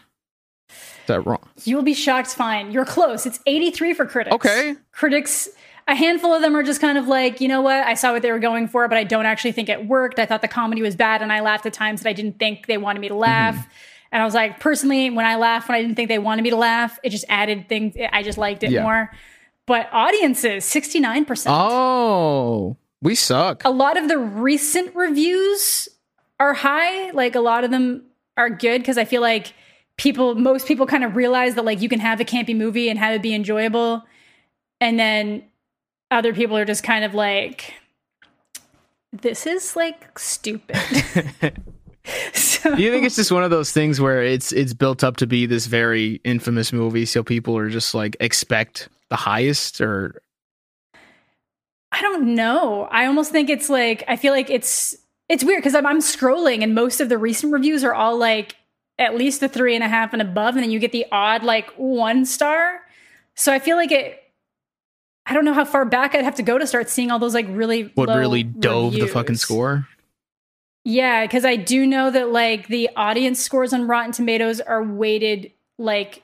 [0.69, 0.75] Is
[1.07, 1.47] that wrong?
[1.63, 2.29] You'll be shocked.
[2.29, 3.25] Fine, you're close.
[3.25, 4.35] It's 83 for critics.
[4.35, 5.49] Okay, critics.
[5.89, 7.83] A handful of them are just kind of like, you know what?
[7.85, 10.19] I saw what they were going for, but I don't actually think it worked.
[10.19, 12.67] I thought the comedy was bad, and I laughed at times that I didn't think
[12.67, 13.55] they wanted me to laugh.
[13.55, 13.69] Mm-hmm
[14.11, 16.49] and I was like, personally, when I laughed, when I didn't think they wanted me
[16.49, 17.95] to laugh, it just added things.
[18.11, 18.83] I just liked it yeah.
[18.83, 19.11] more.
[19.67, 21.45] But audiences, 69%.
[21.47, 23.63] Oh, we suck.
[23.65, 25.87] A lot of the recent reviews
[26.39, 27.11] are high.
[27.11, 28.03] Like a lot of them
[28.35, 29.53] are good because I feel like
[29.97, 32.97] people, most people kind of realize that like you can have a campy movie and
[32.97, 34.03] have it be enjoyable.
[34.81, 35.43] And then
[36.11, 37.73] other people are just kind of like,
[39.11, 40.77] this is like stupid.
[42.33, 45.17] so, Do you think it's just one of those things where it's it's built up
[45.17, 50.21] to be this very infamous movie, so people are just like expect the highest, or
[51.91, 52.87] I don't know.
[52.91, 54.95] I almost think it's like I feel like it's
[55.27, 58.55] it's weird because I'm, I'm scrolling and most of the recent reviews are all like
[58.97, 61.43] at least the three and a half and above, and then you get the odd
[61.43, 62.81] like one star.
[63.35, 64.23] So I feel like it.
[65.29, 67.35] I don't know how far back I'd have to go to start seeing all those
[67.35, 69.07] like really what really dove reviews.
[69.07, 69.87] the fucking score.
[70.83, 75.51] Yeah, because I do know that like the audience scores on Rotten Tomatoes are weighted
[75.77, 76.23] like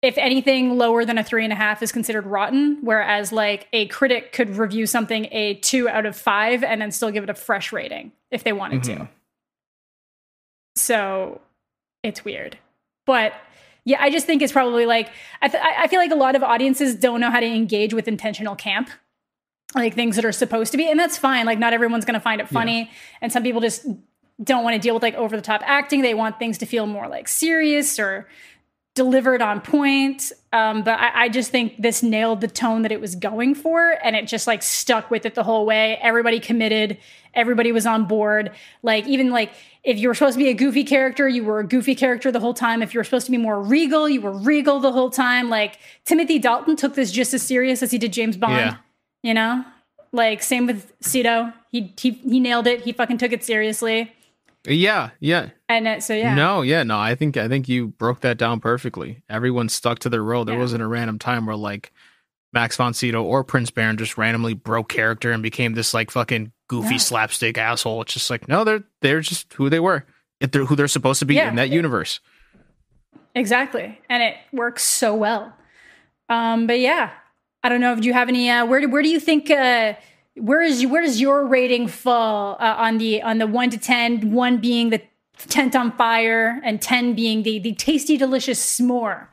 [0.00, 3.86] if anything lower than a three and a half is considered rotten, whereas like a
[3.88, 7.34] critic could review something a two out of five and then still give it a
[7.34, 9.04] fresh rating if they wanted mm-hmm.
[9.04, 9.08] to.
[10.76, 11.42] So
[12.02, 12.56] it's weird.
[13.04, 13.34] But
[13.84, 15.10] yeah, I just think it's probably like
[15.42, 18.08] I, th- I feel like a lot of audiences don't know how to engage with
[18.08, 18.90] intentional camp
[19.74, 22.20] like things that are supposed to be and that's fine like not everyone's going to
[22.20, 22.88] find it funny yeah.
[23.20, 23.86] and some people just
[24.42, 26.86] don't want to deal with like over the top acting they want things to feel
[26.86, 28.26] more like serious or
[28.94, 33.00] delivered on point um, but I, I, just think this nailed the tone that it
[33.00, 36.98] was going for and it just like stuck with it the whole way everybody committed
[37.34, 38.50] everybody was on board
[38.82, 39.52] like even like
[39.84, 42.40] if you were supposed to be a goofy character you were a goofy character the
[42.40, 45.10] whole time if you were supposed to be more regal you were regal the whole
[45.10, 48.76] time like timothy dalton took this just as serious as he did james bond yeah
[49.22, 49.64] you know,
[50.12, 51.52] like same with Zito.
[51.70, 52.82] He he he nailed it.
[52.82, 54.12] He fucking took it seriously.
[54.66, 55.50] Yeah, yeah.
[55.70, 56.34] And it, so yeah.
[56.34, 56.98] No, yeah, no.
[56.98, 59.22] I think I think you broke that down perfectly.
[59.30, 60.44] Everyone stuck to their role.
[60.44, 60.60] There yeah.
[60.60, 61.92] wasn't a random time where like
[62.52, 66.50] Max von Sydow or Prince Barin just randomly broke character and became this like fucking
[66.66, 66.98] goofy yeah.
[66.98, 68.02] slapstick asshole.
[68.02, 70.04] It's just like no, they're they're just who they were.
[70.40, 72.18] If they're who they're supposed to be yeah, in that it, universe.
[73.36, 75.54] Exactly, and it works so well.
[76.28, 77.12] Um, but yeah,
[77.62, 77.94] I don't know.
[77.94, 78.50] Do you have any?
[78.50, 79.48] Uh, where do where do you think?
[79.52, 79.94] Uh,
[80.34, 84.32] where is where does your rating fall uh, on the on the one to ten?
[84.32, 85.00] One being the
[85.48, 89.28] tent on fire, and 10 being the, the tasty, delicious s'more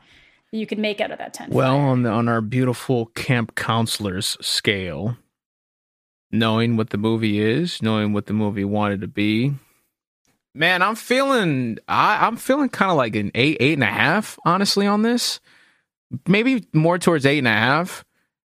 [0.50, 1.52] that you could make out of that tent.
[1.52, 1.86] Well, fire.
[1.86, 5.16] on the, on our beautiful camp counselors scale,
[6.30, 9.54] knowing what the movie is, knowing what the movie wanted to be,
[10.54, 14.38] man, I'm feeling I, I'm feeling kind of like an eight, eight and a half,
[14.44, 15.40] honestly, on this.
[16.26, 18.04] Maybe more towards eight and a half,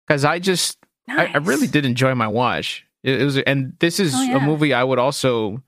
[0.07, 0.79] because I just
[1.09, 1.31] nice.
[1.31, 2.85] I, I, really did enjoy my watch.
[3.03, 4.37] It, it was, and this is Oh, yeah.
[4.37, 5.63] a movie I would also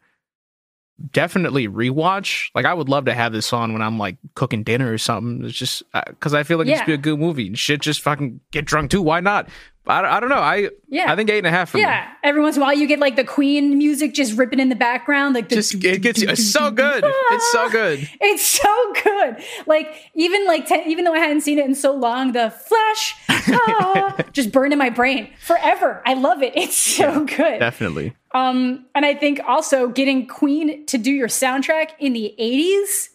[1.12, 2.50] definitely rewatch.
[2.54, 5.44] Like I would love to have this on when I'm like cooking dinner or something.
[5.44, 6.86] It's just because I feel like it's Yeah.
[6.86, 7.46] be a good movie.
[7.48, 9.02] And shit, just fucking get drunk too.
[9.02, 9.48] Why not?
[9.86, 10.36] I, I don't know.
[10.36, 11.10] I Yeah.
[11.10, 11.82] I think eight and a half for me.
[11.84, 14.68] Yeah, every once in a while you get like the Queen music just ripping in
[14.68, 16.28] the background, like the Just it gets you.
[16.28, 17.02] It's so good.
[17.06, 18.08] It's so good.
[18.20, 19.42] It's so good.
[19.66, 23.14] Like even like ten, even though I hadn't seen it in so long, the flash
[23.28, 26.02] ah, just burned in my brain forever.
[26.04, 26.52] I love it.
[26.54, 27.58] It's so good.
[27.60, 28.14] Definitely.
[28.32, 33.08] Um, and I think also getting Queen to do your soundtrack in the '80s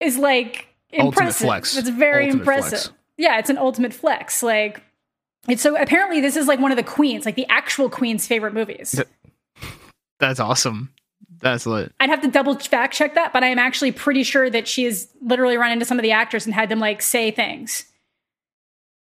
[0.00, 1.46] is like impressive.
[1.46, 1.76] flex.
[1.76, 2.78] It's very Ultimate impressive.
[2.80, 2.90] flex.
[3.18, 4.42] Yeah, it's an ultimate flex.
[4.42, 4.82] Like
[5.48, 8.54] it's so apparently this is like one of the Queen's, like the actual Queen's favorite
[8.54, 9.00] movies.
[10.18, 10.92] That's awesome.
[11.40, 11.92] That's lit.
[12.00, 14.84] I'd have to double fact check that, but I am actually pretty sure that she
[14.84, 17.84] has literally run into some of the actors and had them like say things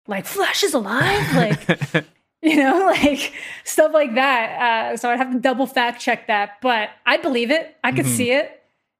[0.07, 2.05] like "Flash is alive," like
[2.41, 3.33] you know, like
[3.65, 4.91] stuff like that.
[4.93, 7.75] Uh, so I'd have to double fact check that, but I believe it.
[7.83, 8.15] I could Mhm.
[8.17, 8.55] see it.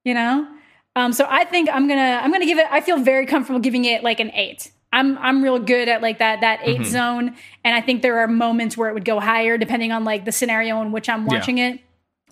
[0.06, 0.48] You know,
[0.96, 2.66] um, so I think I'm gonna I'm gonna give it.
[2.72, 4.72] I feel very comfortable giving it like an eight.
[4.92, 6.86] I'm I'm real good at like that that 8 Mhm.
[6.86, 10.26] zone, and I think there are moments where it would go higher depending on like
[10.26, 11.34] the scenario in which I'm Yeah.
[11.38, 11.80] watching it.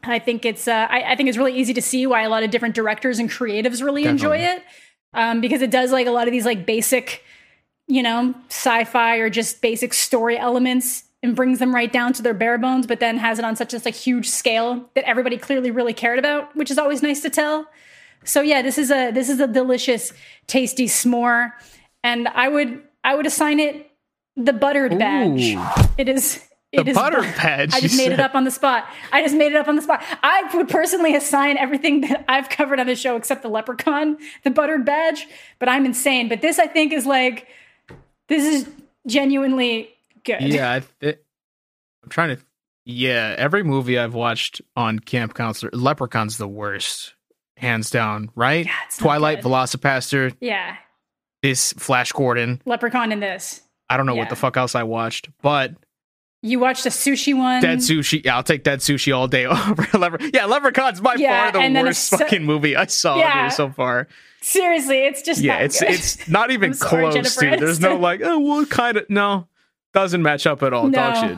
[0.03, 2.43] I think it's uh, I, I think it's really easy to see why a lot
[2.43, 4.63] of different directors and creatives really enjoy it
[5.13, 7.23] um, because it does like a lot of these like basic,
[7.87, 12.33] you know, sci-fi or just basic story elements and brings them right down to their
[12.33, 15.71] bare bones, but then has it on such a like, huge scale that everybody clearly
[15.71, 17.65] really cared about, which is always nice to tell.
[18.23, 20.11] So yeah, this is a this is a delicious,
[20.47, 21.53] tasty s'more,
[22.03, 23.89] and I would I would assign it
[24.35, 25.55] the buttered badge.
[25.55, 25.91] Ooh.
[25.97, 26.43] It is.
[26.73, 28.85] The It is butter bu- badge, I just made it up on the spot.
[29.13, 30.03] I just made it up on the spot.
[30.21, 34.51] I would personally assign everything that I've covered on the show except the leprechaun, the
[34.51, 35.27] buttered badge,
[35.59, 36.27] but I'm insane.
[36.27, 37.47] But this, I think, is like,
[38.27, 38.69] this is
[39.07, 39.89] genuinely
[40.23, 40.41] good.
[40.41, 41.19] Yeah, I th-
[42.03, 42.41] I'm trying to.
[42.85, 47.15] Yeah, every movie I've watched on Camp Counselor, Leprechaun's the worst,
[47.57, 48.29] hands down.
[48.35, 48.65] Right?
[48.65, 49.49] Yeah, Twilight, good.
[49.51, 50.77] VelociPastor, Yeah.
[51.43, 52.61] this Flash Gordon.
[52.65, 53.61] Leprechaun in this.
[53.89, 54.19] I don't know Yeah.
[54.19, 55.73] what the fuck else I watched, but
[56.43, 57.61] You watched a sushi one.
[57.61, 58.23] Dead Sushi.
[58.23, 60.31] Yeah, I'll take Dead Sushi all day over Leprechaun.
[60.33, 63.17] Yeah, Leprechaun's by Yeah, far the and then a worst se- fucking movie I saw
[63.17, 63.49] Yeah.
[63.49, 64.07] so far.
[64.41, 65.89] Seriously, it's just Yeah, it's good.
[65.89, 67.65] it's not even sorry, close Jennifer to.
[67.65, 69.09] There's no like, oh, well, kind of.
[69.09, 69.47] No,
[69.93, 70.89] doesn't match up at all.
[70.89, 71.27] Dog No.
[71.27, 71.37] shit.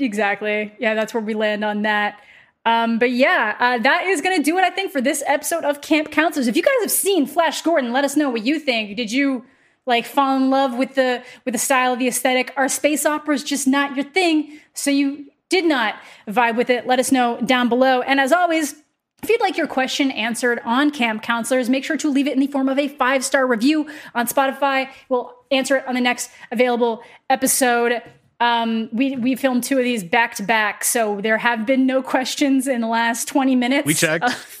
[0.00, 0.74] Exactly.
[0.78, 2.20] Yeah, that's where we land on that.
[2.64, 5.64] Um, but yeah, uh, that is going to do it, I think, for this episode
[5.64, 6.48] of Camp Counselors.
[6.48, 8.96] If you guys have seen Flash Gordon, let us know what you think.
[8.96, 9.44] Did you
[9.86, 12.52] like fall in love with the with the style of the aesthetic?
[12.56, 14.60] Are space operas just not your thing?
[14.74, 15.96] So you did not
[16.28, 16.86] vibe with it?
[16.86, 18.02] Let us know down below.
[18.02, 18.74] And as always,
[19.22, 22.40] if you'd like your question answered on Camp Counselors, make sure to leave it in
[22.40, 24.88] the form of a five star review on Spotify.
[25.08, 28.02] We'll answer it on the next available episode.
[28.38, 32.02] Um, we we filmed two of these back to back, so there have been no
[32.02, 33.86] questions in the last twenty minutes.
[33.86, 34.28] We checked.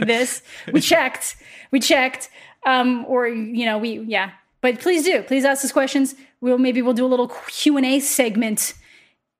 [0.00, 0.42] this.
[0.72, 1.36] We checked.
[1.70, 2.30] We checked.
[2.66, 4.32] Um, or you know, we yeah.
[4.62, 5.22] But please do.
[5.22, 6.14] Please ask us questions.
[6.40, 8.74] We'll maybe we'll do a little Q and A segment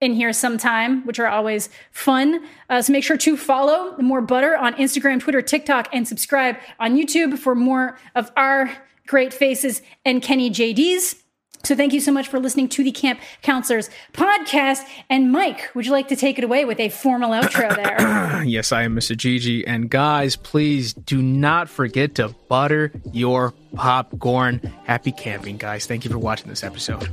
[0.02, 2.44] in here sometime, which are always fun.
[2.68, 6.96] Uh, so make sure to follow More Butter on Instagram, Twitter, TikTok, and subscribe on
[6.96, 8.70] YouTube for more of our
[9.06, 11.21] great faces and KennieJD's.
[11.64, 14.80] So thank you so much for listening to the Camp Counselors podcast.
[15.08, 18.42] And Mike, would you like to take it away with a formal outro there?
[18.52, 19.64] Yes, I am Mista GG.
[19.66, 24.60] And guys, please do not forget to butter your popcorn.
[24.84, 25.86] Happy camping, guys.
[25.86, 27.08] Thank you for watching this episode.